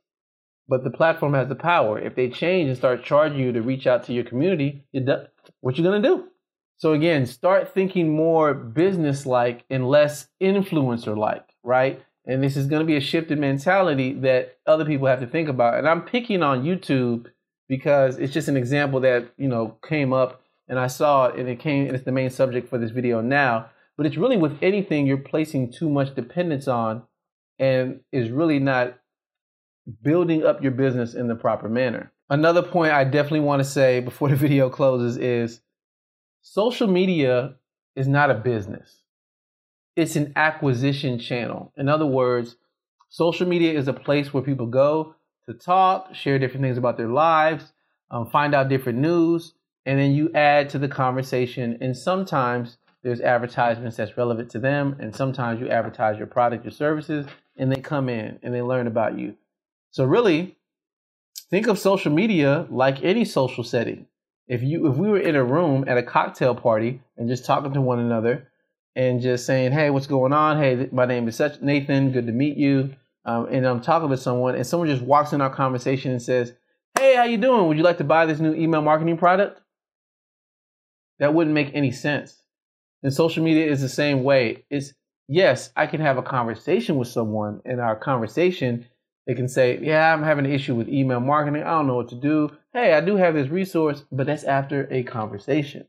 but 0.67 0.83
the 0.83 0.91
platform 0.91 1.33
has 1.33 1.47
the 1.47 1.55
power. 1.55 1.99
If 1.99 2.15
they 2.15 2.29
change 2.29 2.69
and 2.69 2.77
start 2.77 3.03
charging 3.03 3.39
you 3.39 3.51
to 3.51 3.61
reach 3.61 3.87
out 3.87 4.03
to 4.05 4.13
your 4.13 4.23
community, 4.23 4.85
what 5.61 5.77
you 5.77 5.83
gonna 5.83 6.01
do? 6.01 6.28
So 6.79 6.93
again, 6.93 7.25
start 7.25 7.73
thinking 7.73 8.15
more 8.15 8.53
business-like 8.53 9.65
and 9.69 9.87
less 9.87 10.29
influencer-like, 10.41 11.53
right? 11.61 12.01
And 12.25 12.41
this 12.41 12.55
is 12.55 12.67
going 12.67 12.79
to 12.79 12.85
be 12.85 12.95
a 12.95 13.01
shifted 13.01 13.37
mentality 13.37 14.13
that 14.13 14.57
other 14.65 14.85
people 14.85 15.07
have 15.07 15.19
to 15.19 15.27
think 15.27 15.49
about. 15.49 15.77
And 15.77 15.89
I'm 15.89 16.03
picking 16.03 16.41
on 16.41 16.63
YouTube 16.63 17.27
because 17.67 18.17
it's 18.17 18.33
just 18.33 18.47
an 18.47 18.55
example 18.55 19.01
that 19.01 19.29
you 19.37 19.49
know 19.49 19.77
came 19.85 20.13
up 20.13 20.41
and 20.69 20.79
I 20.79 20.87
saw 20.87 21.25
it 21.25 21.35
and 21.35 21.49
it 21.49 21.59
came 21.59 21.87
and 21.87 21.95
it's 21.95 22.05
the 22.05 22.13
main 22.13 22.29
subject 22.29 22.69
for 22.69 22.77
this 22.77 22.91
video 22.91 23.19
now. 23.19 23.69
But 23.97 24.05
it's 24.05 24.15
really 24.15 24.37
with 24.37 24.57
anything 24.61 25.05
you're 25.05 25.17
placing 25.17 25.73
too 25.73 25.89
much 25.89 26.15
dependence 26.15 26.69
on 26.69 27.03
and 27.57 27.99
is 28.13 28.29
really 28.29 28.59
not 28.59 28.97
building 30.01 30.45
up 30.45 30.63
your 30.63 30.71
business 30.71 31.13
in 31.13 31.27
the 31.27 31.35
proper 31.35 31.67
manner. 31.67 32.13
Another 32.29 32.61
point 32.61 32.93
I 32.93 33.03
definitely 33.03 33.41
want 33.41 33.59
to 33.59 33.67
say 33.67 33.99
before 33.99 34.29
the 34.29 34.35
video 34.47 34.69
closes 34.69 35.17
is 35.17 35.59
social 36.41 36.87
media 36.87 37.55
is 37.95 38.07
not 38.07 38.31
a 38.31 38.35
business. 38.35 39.01
It's 39.95 40.15
an 40.15 40.33
acquisition 40.35 41.19
channel. 41.19 41.73
In 41.77 41.89
other 41.89 42.05
words, 42.05 42.55
social 43.09 43.47
media 43.47 43.77
is 43.77 43.87
a 43.87 43.93
place 43.93 44.33
where 44.33 44.43
people 44.43 44.67
go 44.67 45.15
to 45.45 45.53
talk, 45.53 46.13
share 46.13 46.39
different 46.39 46.63
things 46.63 46.77
about 46.77 46.97
their 46.97 47.07
lives, 47.07 47.73
um, 48.11 48.29
find 48.29 48.55
out 48.55 48.69
different 48.69 48.99
news, 48.99 49.53
and 49.85 49.99
then 49.99 50.11
you 50.11 50.31
add 50.33 50.69
to 50.69 50.79
the 50.79 50.87
conversation. 50.87 51.77
And 51.81 51.97
sometimes 51.97 52.77
there's 53.03 53.21
advertisements 53.21 53.97
that's 53.97 54.17
relevant 54.17 54.51
to 54.51 54.59
them, 54.59 54.95
and 54.99 55.15
sometimes 55.15 55.59
you 55.59 55.69
advertise 55.69 56.17
your 56.17 56.27
product, 56.27 56.63
your 56.63 56.71
services, 56.71 57.25
and 57.57 57.71
they 57.71 57.81
come 57.81 58.09
in 58.09 58.39
and 58.43 58.53
they 58.53 58.61
learn 58.61 58.87
about 58.87 59.17
you. 59.17 59.35
So 59.91 60.05
really, 60.05 60.57
think 61.49 61.67
of 61.67 61.79
social 61.79 62.11
media 62.11 62.67
like 62.69 63.03
any 63.03 63.25
social 63.25 63.63
setting. 63.63 64.05
If 64.49 64.63
you 64.63 64.91
if 64.91 64.97
we 64.97 65.07
were 65.07 65.19
in 65.19 65.35
a 65.35 65.43
room 65.43 65.85
at 65.87 65.99
a 65.99 66.03
cocktail 66.03 66.55
party 66.55 67.01
and 67.17 67.29
just 67.29 67.45
talking 67.45 67.71
to 67.71 67.81
one 67.81 67.99
another 67.99 68.47
and 68.95 69.21
just 69.21 69.45
saying, 69.45 69.71
"Hey, 69.71 69.91
what's 69.91 70.07
going 70.07 70.33
on? 70.33 70.57
Hey, 70.57 70.89
my 70.91 71.05
name 71.05 71.27
is 71.27 71.35
such 71.35 71.61
Nathan. 71.61 72.11
Good 72.11 72.25
to 72.25 72.33
meet 72.33 72.57
you." 72.57 72.95
Um, 73.25 73.45
and 73.51 73.65
I'm 73.65 73.79
talking 73.79 74.09
with 74.09 74.19
someone, 74.19 74.55
and 74.55 74.65
someone 74.65 74.89
just 74.89 75.03
walks 75.03 75.33
in 75.33 75.41
our 75.41 75.51
conversation 75.51 76.11
and 76.11 76.21
says, 76.21 76.53
"Hey, 76.97 77.15
how 77.15 77.25
you 77.25 77.37
doing? 77.37 77.67
Would 77.67 77.77
you 77.77 77.83
like 77.83 77.99
to 77.99 78.03
buy 78.03 78.25
this 78.25 78.39
new 78.39 78.55
email 78.55 78.81
marketing 78.81 79.17
product?" 79.17 79.61
That 81.19 81.35
wouldn't 81.35 81.53
make 81.53 81.69
any 81.75 81.91
sense. 81.91 82.41
And 83.03 83.13
social 83.13 83.43
media 83.43 83.67
is 83.67 83.81
the 83.81 83.89
same 83.89 84.23
way. 84.23 84.65
It's 84.71 84.93
yes, 85.27 85.71
I 85.75 85.85
can 85.85 86.01
have 86.01 86.17
a 86.17 86.23
conversation 86.23 86.95
with 86.95 87.07
someone, 87.07 87.61
and 87.65 87.79
our 87.79 87.95
conversation, 87.95 88.87
they 89.29 89.35
can 89.35 89.47
say, 89.47 89.77
"Yeah, 89.79 90.11
I'm 90.11 90.23
having 90.23 90.47
an 90.47 90.51
issue 90.51 90.73
with 90.73 90.89
email 90.89 91.19
marketing. 91.19 91.61
I 91.61 91.69
don't 91.69 91.85
know 91.85 91.97
what 91.97 92.09
to 92.09 92.15
do. 92.15 92.49
Hey, 92.73 92.93
I 92.93 93.01
do 93.01 93.15
have 93.15 93.35
this 93.35 93.49
resource," 93.49 94.03
but 94.11 94.25
that's 94.25 94.43
after 94.43 94.87
a 94.89 95.03
conversation, 95.03 95.85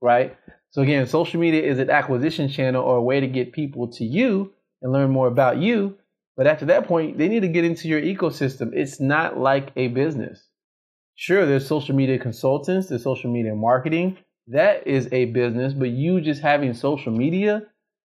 right? 0.00 0.34
So 0.70 0.80
again, 0.80 1.06
social 1.06 1.38
media 1.38 1.62
is 1.62 1.78
an 1.80 1.90
acquisition 1.90 2.48
channel 2.48 2.82
or 2.82 2.96
a 2.96 3.02
way 3.02 3.20
to 3.20 3.26
get 3.26 3.52
people 3.52 3.88
to 3.88 4.04
you 4.06 4.54
and 4.80 4.90
learn 4.90 5.10
more 5.10 5.28
about 5.28 5.58
you. 5.58 5.98
But 6.34 6.46
after 6.46 6.64
that 6.64 6.86
point, 6.86 7.18
they 7.18 7.28
need 7.28 7.42
to 7.42 7.48
get 7.48 7.66
into 7.66 7.88
your 7.88 8.00
ecosystem. 8.00 8.72
It's 8.72 9.00
not 9.00 9.36
like 9.36 9.70
a 9.76 9.88
business. 9.88 10.48
Sure, 11.14 11.44
there's 11.44 11.66
social 11.66 11.94
media 11.94 12.18
consultants, 12.18 12.86
there's 12.86 13.02
social 13.02 13.30
media 13.30 13.54
marketing, 13.54 14.16
that 14.46 14.86
is 14.86 15.10
a 15.12 15.26
business, 15.26 15.74
but 15.74 15.90
you 15.90 16.22
just 16.22 16.40
having 16.40 16.72
social 16.72 17.12
media, 17.12 17.64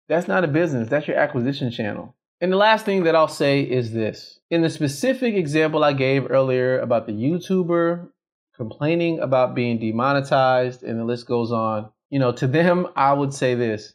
that's 0.08 0.26
not 0.26 0.42
a 0.42 0.48
business. 0.48 0.88
That's 0.88 1.06
your 1.06 1.18
acquisition 1.18 1.70
channel. 1.70 2.16
And 2.42 2.52
the 2.52 2.56
last 2.56 2.84
thing 2.84 3.04
that 3.04 3.16
I'll 3.16 3.28
say 3.28 3.62
is 3.62 3.92
this. 3.92 4.40
In 4.50 4.60
the 4.60 4.68
specific 4.68 5.34
example 5.34 5.82
I 5.82 5.94
gave 5.94 6.30
earlier 6.30 6.78
about 6.78 7.06
the 7.06 7.12
YouTuber 7.12 8.10
complaining 8.54 9.20
about 9.20 9.54
being 9.54 9.78
demonetized, 9.78 10.82
and 10.82 11.00
the 11.00 11.04
list 11.04 11.26
goes 11.26 11.50
on, 11.50 11.90
you 12.10 12.18
know, 12.18 12.32
to 12.32 12.46
them, 12.46 12.88
I 12.94 13.14
would 13.14 13.32
say 13.32 13.54
this. 13.54 13.94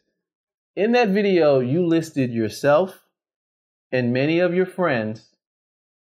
In 0.74 0.92
that 0.92 1.10
video, 1.10 1.60
you 1.60 1.86
listed 1.86 2.32
yourself 2.32 3.04
and 3.92 4.12
many 4.12 4.40
of 4.40 4.52
your 4.52 4.66
friends 4.66 5.28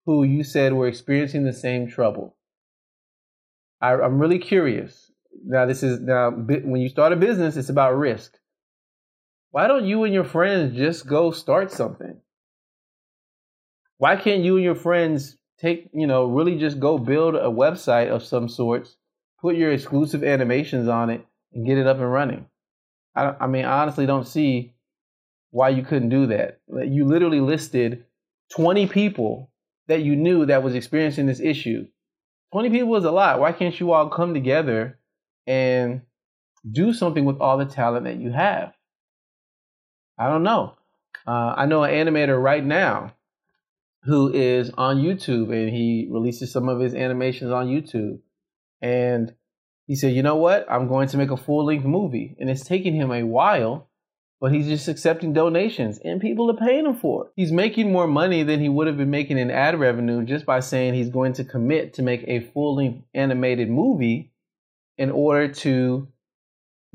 who 0.06 0.24
you 0.24 0.42
said 0.42 0.72
were 0.72 0.88
experiencing 0.88 1.44
the 1.44 1.52
same 1.52 1.88
trouble. 1.88 2.36
I, 3.80 3.92
am 3.92 4.18
really 4.18 4.38
curious 4.38 5.08
now 5.44 5.66
this 5.66 5.82
is 5.82 6.00
now 6.00 6.30
when 6.30 6.80
you 6.80 6.88
start 6.88 7.12
a 7.12 7.16
business, 7.16 7.56
it's 7.56 7.68
about 7.68 7.96
risk. 7.96 8.36
Why 9.50 9.66
don't 9.66 9.86
you 9.86 10.04
and 10.04 10.12
your 10.12 10.24
friends 10.24 10.76
just 10.76 11.06
go 11.06 11.30
start 11.30 11.72
something? 11.72 12.20
Why 13.98 14.16
can't 14.16 14.42
you 14.42 14.56
and 14.56 14.64
your 14.64 14.74
friends 14.74 15.36
take, 15.58 15.90
you 15.92 16.06
know, 16.06 16.24
really 16.26 16.58
just 16.58 16.80
go 16.80 16.98
build 16.98 17.34
a 17.34 17.48
website 17.48 18.08
of 18.08 18.22
some 18.22 18.48
sorts, 18.48 18.96
put 19.40 19.56
your 19.56 19.72
exclusive 19.72 20.24
animations 20.24 20.88
on 20.88 21.10
it, 21.10 21.26
and 21.52 21.66
get 21.66 21.78
it 21.78 21.86
up 21.86 21.98
and 21.98 22.12
running? 22.12 22.46
I, 23.14 23.34
I 23.40 23.46
mean, 23.46 23.64
I 23.64 23.82
honestly 23.82 24.06
don't 24.06 24.26
see 24.26 24.74
why 25.50 25.70
you 25.70 25.82
couldn't 25.82 26.10
do 26.10 26.26
that. 26.26 26.60
You 26.68 27.04
literally 27.04 27.40
listed 27.40 28.04
20 28.52 28.86
people 28.88 29.50
that 29.88 30.02
you 30.02 30.16
knew 30.16 30.46
that 30.46 30.62
was 30.62 30.74
experiencing 30.74 31.26
this 31.26 31.40
issue. 31.40 31.86
20 32.52 32.70
people 32.70 32.96
is 32.96 33.04
a 33.04 33.10
lot. 33.10 33.40
Why 33.40 33.52
can't 33.52 33.78
you 33.78 33.92
all 33.92 34.08
come 34.08 34.34
together 34.34 34.98
and 35.46 36.02
do 36.70 36.92
something 36.92 37.24
with 37.24 37.40
all 37.40 37.58
the 37.58 37.64
talent 37.64 38.04
that 38.04 38.20
you 38.20 38.30
have. 38.30 38.72
I 40.18 40.28
don't 40.28 40.42
know. 40.42 40.74
Uh, 41.26 41.54
I 41.56 41.66
know 41.66 41.84
an 41.84 41.92
animator 41.92 42.40
right 42.40 42.64
now 42.64 43.14
who 44.02 44.32
is 44.32 44.70
on 44.76 44.98
YouTube 44.98 45.52
and 45.52 45.70
he 45.70 46.08
releases 46.10 46.52
some 46.52 46.68
of 46.68 46.80
his 46.80 46.94
animations 46.94 47.50
on 47.50 47.66
YouTube. 47.66 48.20
And 48.80 49.34
he 49.86 49.96
said, 49.96 50.14
you 50.14 50.22
know 50.22 50.36
what? 50.36 50.70
I'm 50.70 50.88
going 50.88 51.08
to 51.08 51.16
make 51.16 51.30
a 51.30 51.36
full 51.36 51.64
length 51.64 51.84
movie. 51.84 52.36
And 52.38 52.48
it's 52.48 52.64
taking 52.64 52.94
him 52.94 53.10
a 53.10 53.24
while, 53.24 53.88
but 54.40 54.52
he's 54.52 54.66
just 54.68 54.88
accepting 54.88 55.32
donations 55.32 55.98
and 55.98 56.20
people 56.20 56.50
are 56.50 56.56
paying 56.56 56.86
him 56.86 56.94
for 56.94 57.26
it. 57.26 57.32
He's 57.36 57.52
making 57.52 57.92
more 57.92 58.06
money 58.06 58.42
than 58.44 58.60
he 58.60 58.68
would 58.68 58.86
have 58.86 58.96
been 58.96 59.10
making 59.10 59.38
in 59.38 59.50
ad 59.50 59.78
revenue 59.78 60.24
just 60.24 60.46
by 60.46 60.60
saying 60.60 60.94
he's 60.94 61.10
going 61.10 61.32
to 61.34 61.44
commit 61.44 61.94
to 61.94 62.02
make 62.02 62.24
a 62.26 62.40
full 62.40 62.76
length 62.76 63.04
animated 63.14 63.68
movie 63.68 64.32
in 64.96 65.10
order 65.10 65.48
to 65.54 66.08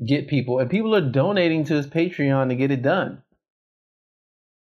get 0.04 0.28
people, 0.28 0.58
and 0.58 0.70
people 0.70 0.94
are 0.94 1.10
donating 1.10 1.64
to 1.64 1.74
his 1.74 1.86
Patreon 1.86 2.48
to 2.48 2.56
get 2.56 2.70
it 2.70 2.82
done. 2.82 3.22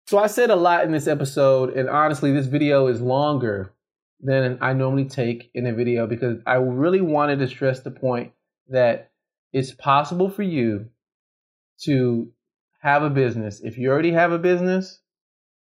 So 0.09 0.17
I 0.17 0.25
said 0.25 0.49
a 0.49 0.55
lot 0.55 0.85
in 0.85 0.91
this 0.91 1.05
episode, 1.05 1.77
and 1.77 1.87
honestly, 1.87 2.31
this 2.31 2.47
video 2.47 2.87
is 2.87 2.99
longer 2.99 3.75
than 4.19 4.57
I 4.59 4.73
normally 4.73 5.05
take 5.05 5.51
in 5.53 5.67
a 5.67 5.71
video 5.71 6.07
because 6.07 6.39
I 6.47 6.55
really 6.55 6.99
wanted 6.99 7.37
to 7.37 7.47
stress 7.47 7.81
the 7.81 7.91
point 7.91 8.31
that 8.69 9.11
it's 9.53 9.71
possible 9.71 10.27
for 10.27 10.41
you 10.41 10.87
to 11.83 12.31
have 12.81 13.03
a 13.03 13.11
business. 13.11 13.61
If 13.63 13.77
you 13.77 13.91
already 13.91 14.11
have 14.13 14.31
a 14.31 14.39
business, 14.39 14.99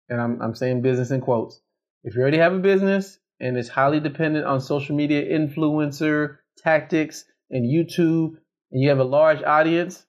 and 0.09 0.21
I'm, 0.21 0.39
I'm 0.39 0.53
saying 0.53 0.83
business 0.83 1.09
in 1.09 1.21
quotes, 1.21 1.59
if 2.03 2.13
you 2.13 2.21
already 2.21 2.37
have 2.37 2.53
a 2.53 2.59
business 2.59 3.17
and 3.39 3.57
it's 3.57 3.69
highly 3.69 3.99
dependent 3.99 4.45
on 4.45 4.61
social 4.61 4.95
media 4.95 5.25
influencer 5.25 6.37
tactics 6.59 7.25
and 7.49 7.65
YouTube 7.65 8.35
and 8.71 8.79
you 8.79 8.89
have 8.89 8.99
a 8.99 9.03
large 9.03 9.41
audience, 9.41 10.05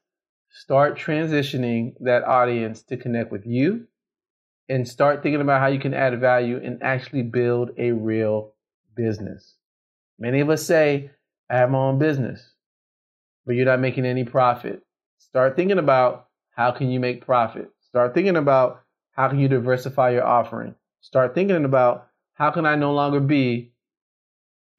start 0.50 0.98
transitioning 0.98 1.94
that 2.00 2.22
audience 2.24 2.82
to 2.82 2.98
connect 2.98 3.32
with 3.32 3.46
you 3.46 3.86
and 4.68 4.86
start 4.86 5.22
thinking 5.22 5.40
about 5.40 5.60
how 5.60 5.68
you 5.68 5.78
can 5.78 5.94
add 5.94 6.18
value 6.20 6.60
and 6.62 6.82
actually 6.82 7.22
build 7.22 7.70
a 7.78 7.92
real 7.92 8.52
business. 8.94 9.54
Many 10.18 10.40
of 10.40 10.50
us 10.50 10.64
say, 10.64 11.10
I 11.48 11.58
have 11.58 11.70
my 11.70 11.78
own 11.78 11.98
business, 11.98 12.54
but 13.44 13.54
you're 13.54 13.66
not 13.66 13.80
making 13.80 14.06
any 14.06 14.24
profit. 14.24 14.82
Start 15.18 15.54
thinking 15.54 15.78
about 15.78 16.28
how 16.50 16.72
can 16.72 16.90
you 16.90 16.98
make 16.98 17.24
profit? 17.24 17.70
Start 17.88 18.14
thinking 18.14 18.36
about 18.36 18.82
how 19.12 19.28
can 19.28 19.38
you 19.38 19.48
diversify 19.48 20.10
your 20.10 20.26
offering? 20.26 20.74
Start 21.00 21.34
thinking 21.34 21.64
about 21.64 22.08
how 22.34 22.50
can 22.50 22.66
I 22.66 22.74
no 22.74 22.92
longer 22.92 23.20
be 23.20 23.72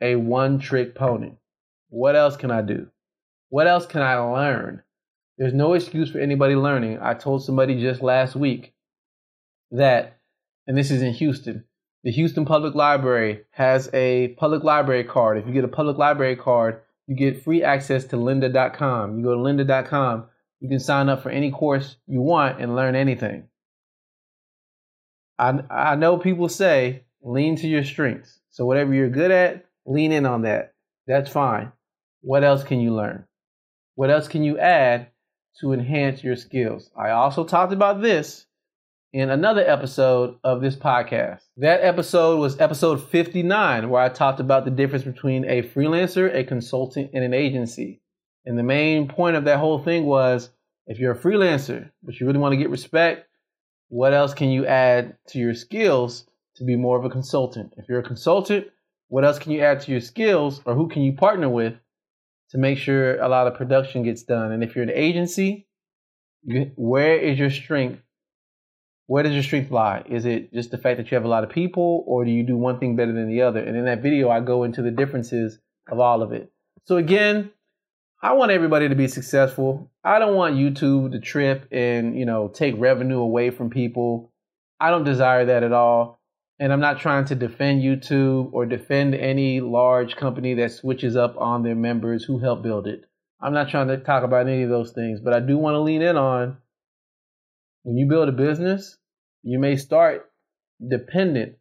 a 0.01 0.15
one 0.15 0.59
trick 0.59 0.95
pony? 0.95 1.33
What 1.89 2.15
else 2.15 2.35
can 2.35 2.51
I 2.51 2.61
do? 2.61 2.87
What 3.49 3.67
else 3.67 3.85
can 3.85 4.01
I 4.01 4.17
learn? 4.17 4.83
There's 5.37 5.53
no 5.53 5.73
excuse 5.73 6.11
for 6.11 6.19
anybody 6.19 6.55
learning. 6.55 6.99
I 7.01 7.13
told 7.13 7.43
somebody 7.43 7.79
just 7.79 8.01
last 8.01 8.35
week 8.35 8.73
that, 9.71 10.19
and 10.65 10.77
this 10.77 10.91
is 10.91 11.01
in 11.01 11.13
Houston, 11.13 11.65
the 12.03 12.11
Houston 12.11 12.45
Public 12.45 12.75
Library 12.75 13.41
has 13.51 13.89
a 13.93 14.29
public 14.39 14.63
library 14.63 15.03
card. 15.03 15.37
If 15.37 15.47
you 15.47 15.53
get 15.53 15.63
a 15.63 15.69
public 15.69 15.97
library 15.97 16.35
card, 16.35 16.81
you 17.07 17.15
get 17.15 17.43
free 17.43 17.63
access 17.63 18.05
to 18.05 18.15
lynda.com. 18.17 19.17
You 19.17 19.23
go 19.23 19.35
to 19.35 19.41
lynda.com, 19.41 20.25
you 20.59 20.69
can 20.69 20.79
sign 20.79 21.09
up 21.09 21.23
for 21.23 21.29
any 21.29 21.51
course 21.51 21.97
you 22.07 22.21
want 22.21 22.59
and 22.61 22.75
learn 22.75 22.95
anything. 22.95 23.47
I, 25.37 25.59
I 25.69 25.95
know 25.95 26.17
people 26.17 26.49
say 26.49 27.03
lean 27.21 27.55
to 27.57 27.67
your 27.67 27.83
strengths. 27.83 28.39
So 28.49 28.65
whatever 28.65 28.93
you're 28.93 29.09
good 29.09 29.31
at, 29.31 29.65
lean 29.85 30.11
in 30.11 30.25
on 30.25 30.41
that. 30.43 30.73
That's 31.05 31.29
fine. 31.29 31.71
What 32.21 32.43
else 32.43 32.63
can 32.63 32.79
you 32.79 32.95
learn? 32.95 33.25
What 33.95 34.09
else 34.09 34.27
can 34.27 34.43
you 34.43 34.57
add 34.57 35.07
to 35.59 35.73
enhance 35.73 36.23
your 36.23 36.35
skills? 36.35 36.89
I 36.97 37.11
also 37.11 37.43
talked 37.43 37.73
about 37.73 38.01
this 38.01 38.46
in 39.17 39.31
another 39.31 39.67
episode 39.67 40.37
of 40.43 40.61
this 40.61 40.75
podcast. 40.75 41.41
That 41.57 41.81
episode 41.81 42.39
was 42.39 42.61
episode 42.61 43.01
59, 43.09 43.89
where 43.89 43.99
I 43.99 44.09
talked 44.09 44.39
about 44.39 44.63
the 44.63 44.69
difference 44.69 45.05
between 45.05 45.43
a 45.45 45.63
freelancer, 45.63 46.31
a 46.35 46.43
consultant, 46.43 47.09
and 47.15 47.23
an 47.23 47.33
agency. 47.33 47.99
And 48.45 48.59
the 48.59 48.63
main 48.63 49.07
point 49.07 49.35
of 49.35 49.45
that 49.45 49.57
whole 49.57 49.79
thing 49.79 50.05
was 50.05 50.51
if 50.85 50.99
you're 50.99 51.13
a 51.13 51.17
freelancer, 51.17 51.89
but 52.03 52.19
you 52.19 52.27
really 52.27 52.37
want 52.37 52.53
to 52.53 52.57
get 52.57 52.69
respect, 52.69 53.27
what 53.87 54.13
else 54.13 54.35
can 54.35 54.49
you 54.49 54.67
add 54.67 55.17
to 55.29 55.39
your 55.39 55.55
skills 55.55 56.27
to 56.57 56.63
be 56.63 56.75
more 56.75 56.99
of 56.99 57.03
a 57.03 57.09
consultant? 57.09 57.73
If 57.75 57.89
you're 57.89 58.01
a 58.01 58.03
consultant, 58.03 58.67
what 59.07 59.25
else 59.25 59.39
can 59.39 59.51
you 59.51 59.61
add 59.61 59.81
to 59.81 59.91
your 59.91 60.01
skills 60.01 60.61
or 60.63 60.75
who 60.75 60.89
can 60.89 61.01
you 61.01 61.13
partner 61.13 61.49
with 61.49 61.73
to 62.51 62.59
make 62.59 62.77
sure 62.77 63.19
a 63.19 63.27
lot 63.27 63.47
of 63.47 63.55
production 63.55 64.03
gets 64.03 64.21
done. 64.21 64.51
And 64.51 64.63
if 64.63 64.75
you're 64.75 64.83
an 64.83 64.91
agency, 64.91 65.67
where 66.75 67.17
is 67.17 67.39
your 67.39 67.49
strength? 67.49 68.03
Where 69.07 69.23
does 69.23 69.33
your 69.33 69.43
strength 69.43 69.71
lie? 69.71 70.03
Is 70.07 70.25
it 70.25 70.53
just 70.53 70.69
the 70.69 70.77
fact 70.77 70.97
that 70.97 71.09
you 71.09 71.15
have 71.15 71.25
a 71.25 71.29
lot 71.29 71.43
of 71.45 71.49
people, 71.49 72.03
or 72.05 72.25
do 72.25 72.31
you 72.31 72.43
do 72.43 72.57
one 72.57 72.77
thing 72.77 72.95
better 72.95 73.13
than 73.13 73.29
the 73.29 73.41
other? 73.41 73.61
And 73.61 73.75
in 73.75 73.85
that 73.85 74.03
video, 74.03 74.29
I 74.29 74.41
go 74.41 74.63
into 74.63 74.81
the 74.81 74.91
differences 74.91 75.59
of 75.89 75.99
all 75.99 76.21
of 76.21 76.33
it. 76.33 76.51
So 76.83 76.97
again, 76.97 77.51
I 78.21 78.33
want 78.33 78.51
everybody 78.51 78.89
to 78.89 78.95
be 78.95 79.07
successful. 79.07 79.89
I 80.03 80.19
don't 80.19 80.35
want 80.35 80.55
YouTube 80.55 81.13
to 81.13 81.19
trip 81.19 81.67
and, 81.71 82.17
you 82.17 82.25
know, 82.25 82.49
take 82.49 82.75
revenue 82.77 83.19
away 83.19 83.49
from 83.49 83.69
people. 83.69 84.33
I 84.79 84.89
don't 84.89 85.03
desire 85.03 85.45
that 85.45 85.63
at 85.63 85.71
all. 85.71 86.19
And 86.59 86.73
I'm 86.73 86.79
not 86.79 86.99
trying 86.99 87.25
to 87.25 87.35
defend 87.35 87.83
YouTube 87.83 88.49
or 88.51 88.65
defend 88.65 89.15
any 89.15 89.61
large 89.61 90.15
company 90.15 90.55
that 90.55 90.71
switches 90.71 91.15
up 91.15 91.37
on 91.37 91.63
their 91.63 91.75
members 91.75 92.23
who 92.23 92.39
help 92.39 92.63
build 92.63 92.87
it. 92.87 93.05
I'm 93.39 93.53
not 93.53 93.69
trying 93.69 93.87
to 93.89 93.97
talk 93.97 94.23
about 94.23 94.47
any 94.47 94.63
of 94.63 94.69
those 94.69 94.91
things, 94.91 95.19
but 95.19 95.33
I 95.33 95.39
do 95.39 95.57
want 95.57 95.75
to 95.75 95.79
lean 95.79 96.01
in 96.01 96.17
on 96.17 96.57
when 97.87 97.95
you 97.95 98.05
build 98.05 98.27
a 98.27 98.33
business, 98.33 98.97
you 99.43 99.59
may 99.59 99.77
start 99.77 100.29
dependent 100.85 101.55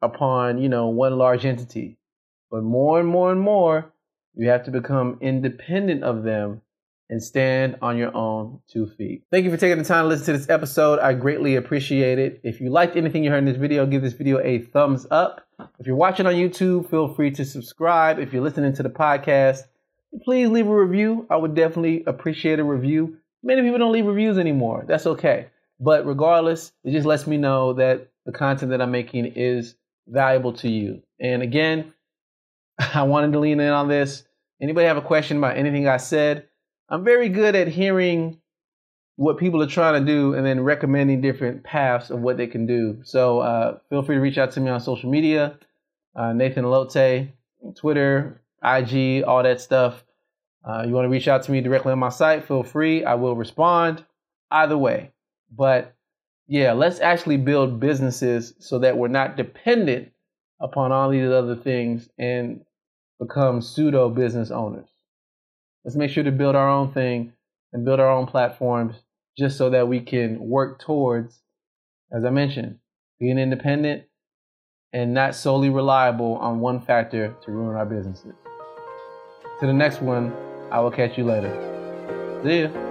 upon, 0.00 0.58
you 0.58 0.68
know, 0.68 0.86
one 0.86 1.18
large 1.18 1.44
entity. 1.44 1.98
But 2.52 2.62
more 2.62 3.00
and 3.00 3.08
more 3.08 3.32
and 3.32 3.40
more, 3.40 3.92
you 4.36 4.48
have 4.48 4.62
to 4.66 4.70
become 4.70 5.18
independent 5.20 6.04
of 6.04 6.22
them 6.22 6.62
and 7.10 7.20
stand 7.20 7.78
on 7.82 7.98
your 7.98 8.16
own 8.16 8.60
two 8.68 8.86
feet. 8.86 9.24
Thank 9.32 9.44
you 9.44 9.50
for 9.50 9.56
taking 9.56 9.78
the 9.78 9.84
time 9.84 10.04
to 10.04 10.08
listen 10.08 10.26
to 10.26 10.38
this 10.38 10.48
episode. 10.48 11.00
I 11.00 11.14
greatly 11.14 11.56
appreciate 11.56 12.20
it. 12.20 12.40
If 12.44 12.60
you 12.60 12.70
liked 12.70 12.94
anything 12.94 13.24
you 13.24 13.30
heard 13.30 13.38
in 13.38 13.46
this 13.46 13.56
video, 13.56 13.86
give 13.86 14.02
this 14.02 14.12
video 14.12 14.38
a 14.38 14.60
thumbs 14.60 15.04
up. 15.10 15.48
If 15.80 15.88
you're 15.88 15.96
watching 15.96 16.26
on 16.26 16.34
YouTube, 16.34 16.88
feel 16.90 17.12
free 17.12 17.32
to 17.32 17.44
subscribe. 17.44 18.20
If 18.20 18.32
you're 18.32 18.40
listening 18.40 18.72
to 18.74 18.84
the 18.84 18.88
podcast, 18.88 19.62
please 20.22 20.48
leave 20.48 20.68
a 20.68 20.80
review. 20.86 21.26
I 21.28 21.34
would 21.34 21.56
definitely 21.56 22.04
appreciate 22.06 22.60
a 22.60 22.64
review. 22.64 23.16
Many 23.42 23.62
people 23.62 23.80
don't 23.80 23.92
leave 23.92 24.06
reviews 24.06 24.38
anymore. 24.38 24.84
That's 24.86 25.06
okay. 25.06 25.48
But 25.78 26.06
regardless, 26.06 26.72
it 26.84 26.92
just 26.92 27.06
lets 27.06 27.26
me 27.26 27.36
know 27.36 27.74
that 27.74 28.08
the 28.24 28.32
content 28.32 28.70
that 28.70 28.80
I'm 28.80 28.90
making 28.90 29.26
is 29.36 29.74
valuable 30.08 30.52
to 30.54 30.68
you. 30.68 31.02
And 31.20 31.42
again, 31.42 31.92
I 32.94 33.02
wanted 33.02 33.32
to 33.32 33.38
lean 33.38 33.60
in 33.60 33.72
on 33.72 33.88
this. 33.88 34.24
Anybody 34.60 34.86
have 34.86 34.96
a 34.96 35.02
question 35.02 35.38
about 35.38 35.56
anything 35.56 35.86
I 35.86 35.98
said? 35.98 36.46
I'm 36.88 37.04
very 37.04 37.28
good 37.28 37.54
at 37.54 37.68
hearing 37.68 38.40
what 39.16 39.38
people 39.38 39.62
are 39.62 39.66
trying 39.66 40.04
to 40.04 40.06
do 40.06 40.34
and 40.34 40.46
then 40.46 40.60
recommending 40.60 41.20
different 41.20 41.64
paths 41.64 42.10
of 42.10 42.20
what 42.20 42.36
they 42.36 42.46
can 42.46 42.66
do. 42.66 42.98
So 43.02 43.40
uh, 43.40 43.78
feel 43.88 44.02
free 44.02 44.16
to 44.16 44.20
reach 44.20 44.38
out 44.38 44.52
to 44.52 44.60
me 44.60 44.70
on 44.70 44.80
social 44.80 45.10
media, 45.10 45.58
uh, 46.14 46.32
Nathan 46.32 46.64
Elote, 46.64 47.32
Twitter, 47.74 48.40
IG, 48.62 49.24
all 49.24 49.42
that 49.42 49.60
stuff. 49.60 50.04
Uh, 50.64 50.84
you 50.86 50.92
want 50.92 51.06
to 51.06 51.10
reach 51.10 51.28
out 51.28 51.42
to 51.44 51.52
me 51.52 51.60
directly 51.60 51.92
on 51.92 51.98
my 51.98 52.08
site, 52.08 52.46
feel 52.46 52.62
free. 52.62 53.04
I 53.04 53.14
will 53.14 53.36
respond 53.36 54.04
either 54.50 54.76
way. 54.76 55.12
But 55.56 55.94
yeah, 56.46 56.72
let's 56.72 57.00
actually 57.00 57.38
build 57.38 57.80
businesses 57.80 58.54
so 58.60 58.78
that 58.80 58.96
we're 58.96 59.08
not 59.08 59.36
dependent 59.36 60.12
upon 60.60 60.92
all 60.92 61.10
these 61.10 61.28
other 61.28 61.56
things 61.56 62.08
and 62.18 62.60
become 63.20 63.60
pseudo 63.60 64.08
business 64.08 64.50
owners. 64.50 64.88
Let's 65.84 65.96
make 65.96 66.10
sure 66.10 66.24
to 66.24 66.32
build 66.32 66.56
our 66.56 66.68
own 66.68 66.92
thing 66.92 67.32
and 67.72 67.84
build 67.84 68.00
our 68.00 68.10
own 68.10 68.26
platforms 68.26 68.96
just 69.38 69.58
so 69.58 69.70
that 69.70 69.88
we 69.88 70.00
can 70.00 70.38
work 70.40 70.80
towards, 70.80 71.40
as 72.12 72.24
I 72.24 72.30
mentioned, 72.30 72.78
being 73.20 73.38
independent 73.38 74.04
and 74.92 75.12
not 75.12 75.34
solely 75.34 75.68
reliable 75.68 76.36
on 76.36 76.60
one 76.60 76.80
factor 76.80 77.34
to 77.44 77.50
ruin 77.50 77.76
our 77.76 77.86
businesses. 77.86 78.32
To 79.60 79.66
the 79.66 79.72
next 79.72 80.00
one, 80.00 80.32
I 80.70 80.80
will 80.80 80.90
catch 80.90 81.18
you 81.18 81.24
later. 81.24 81.52
See 82.44 82.62
ya. 82.62 82.85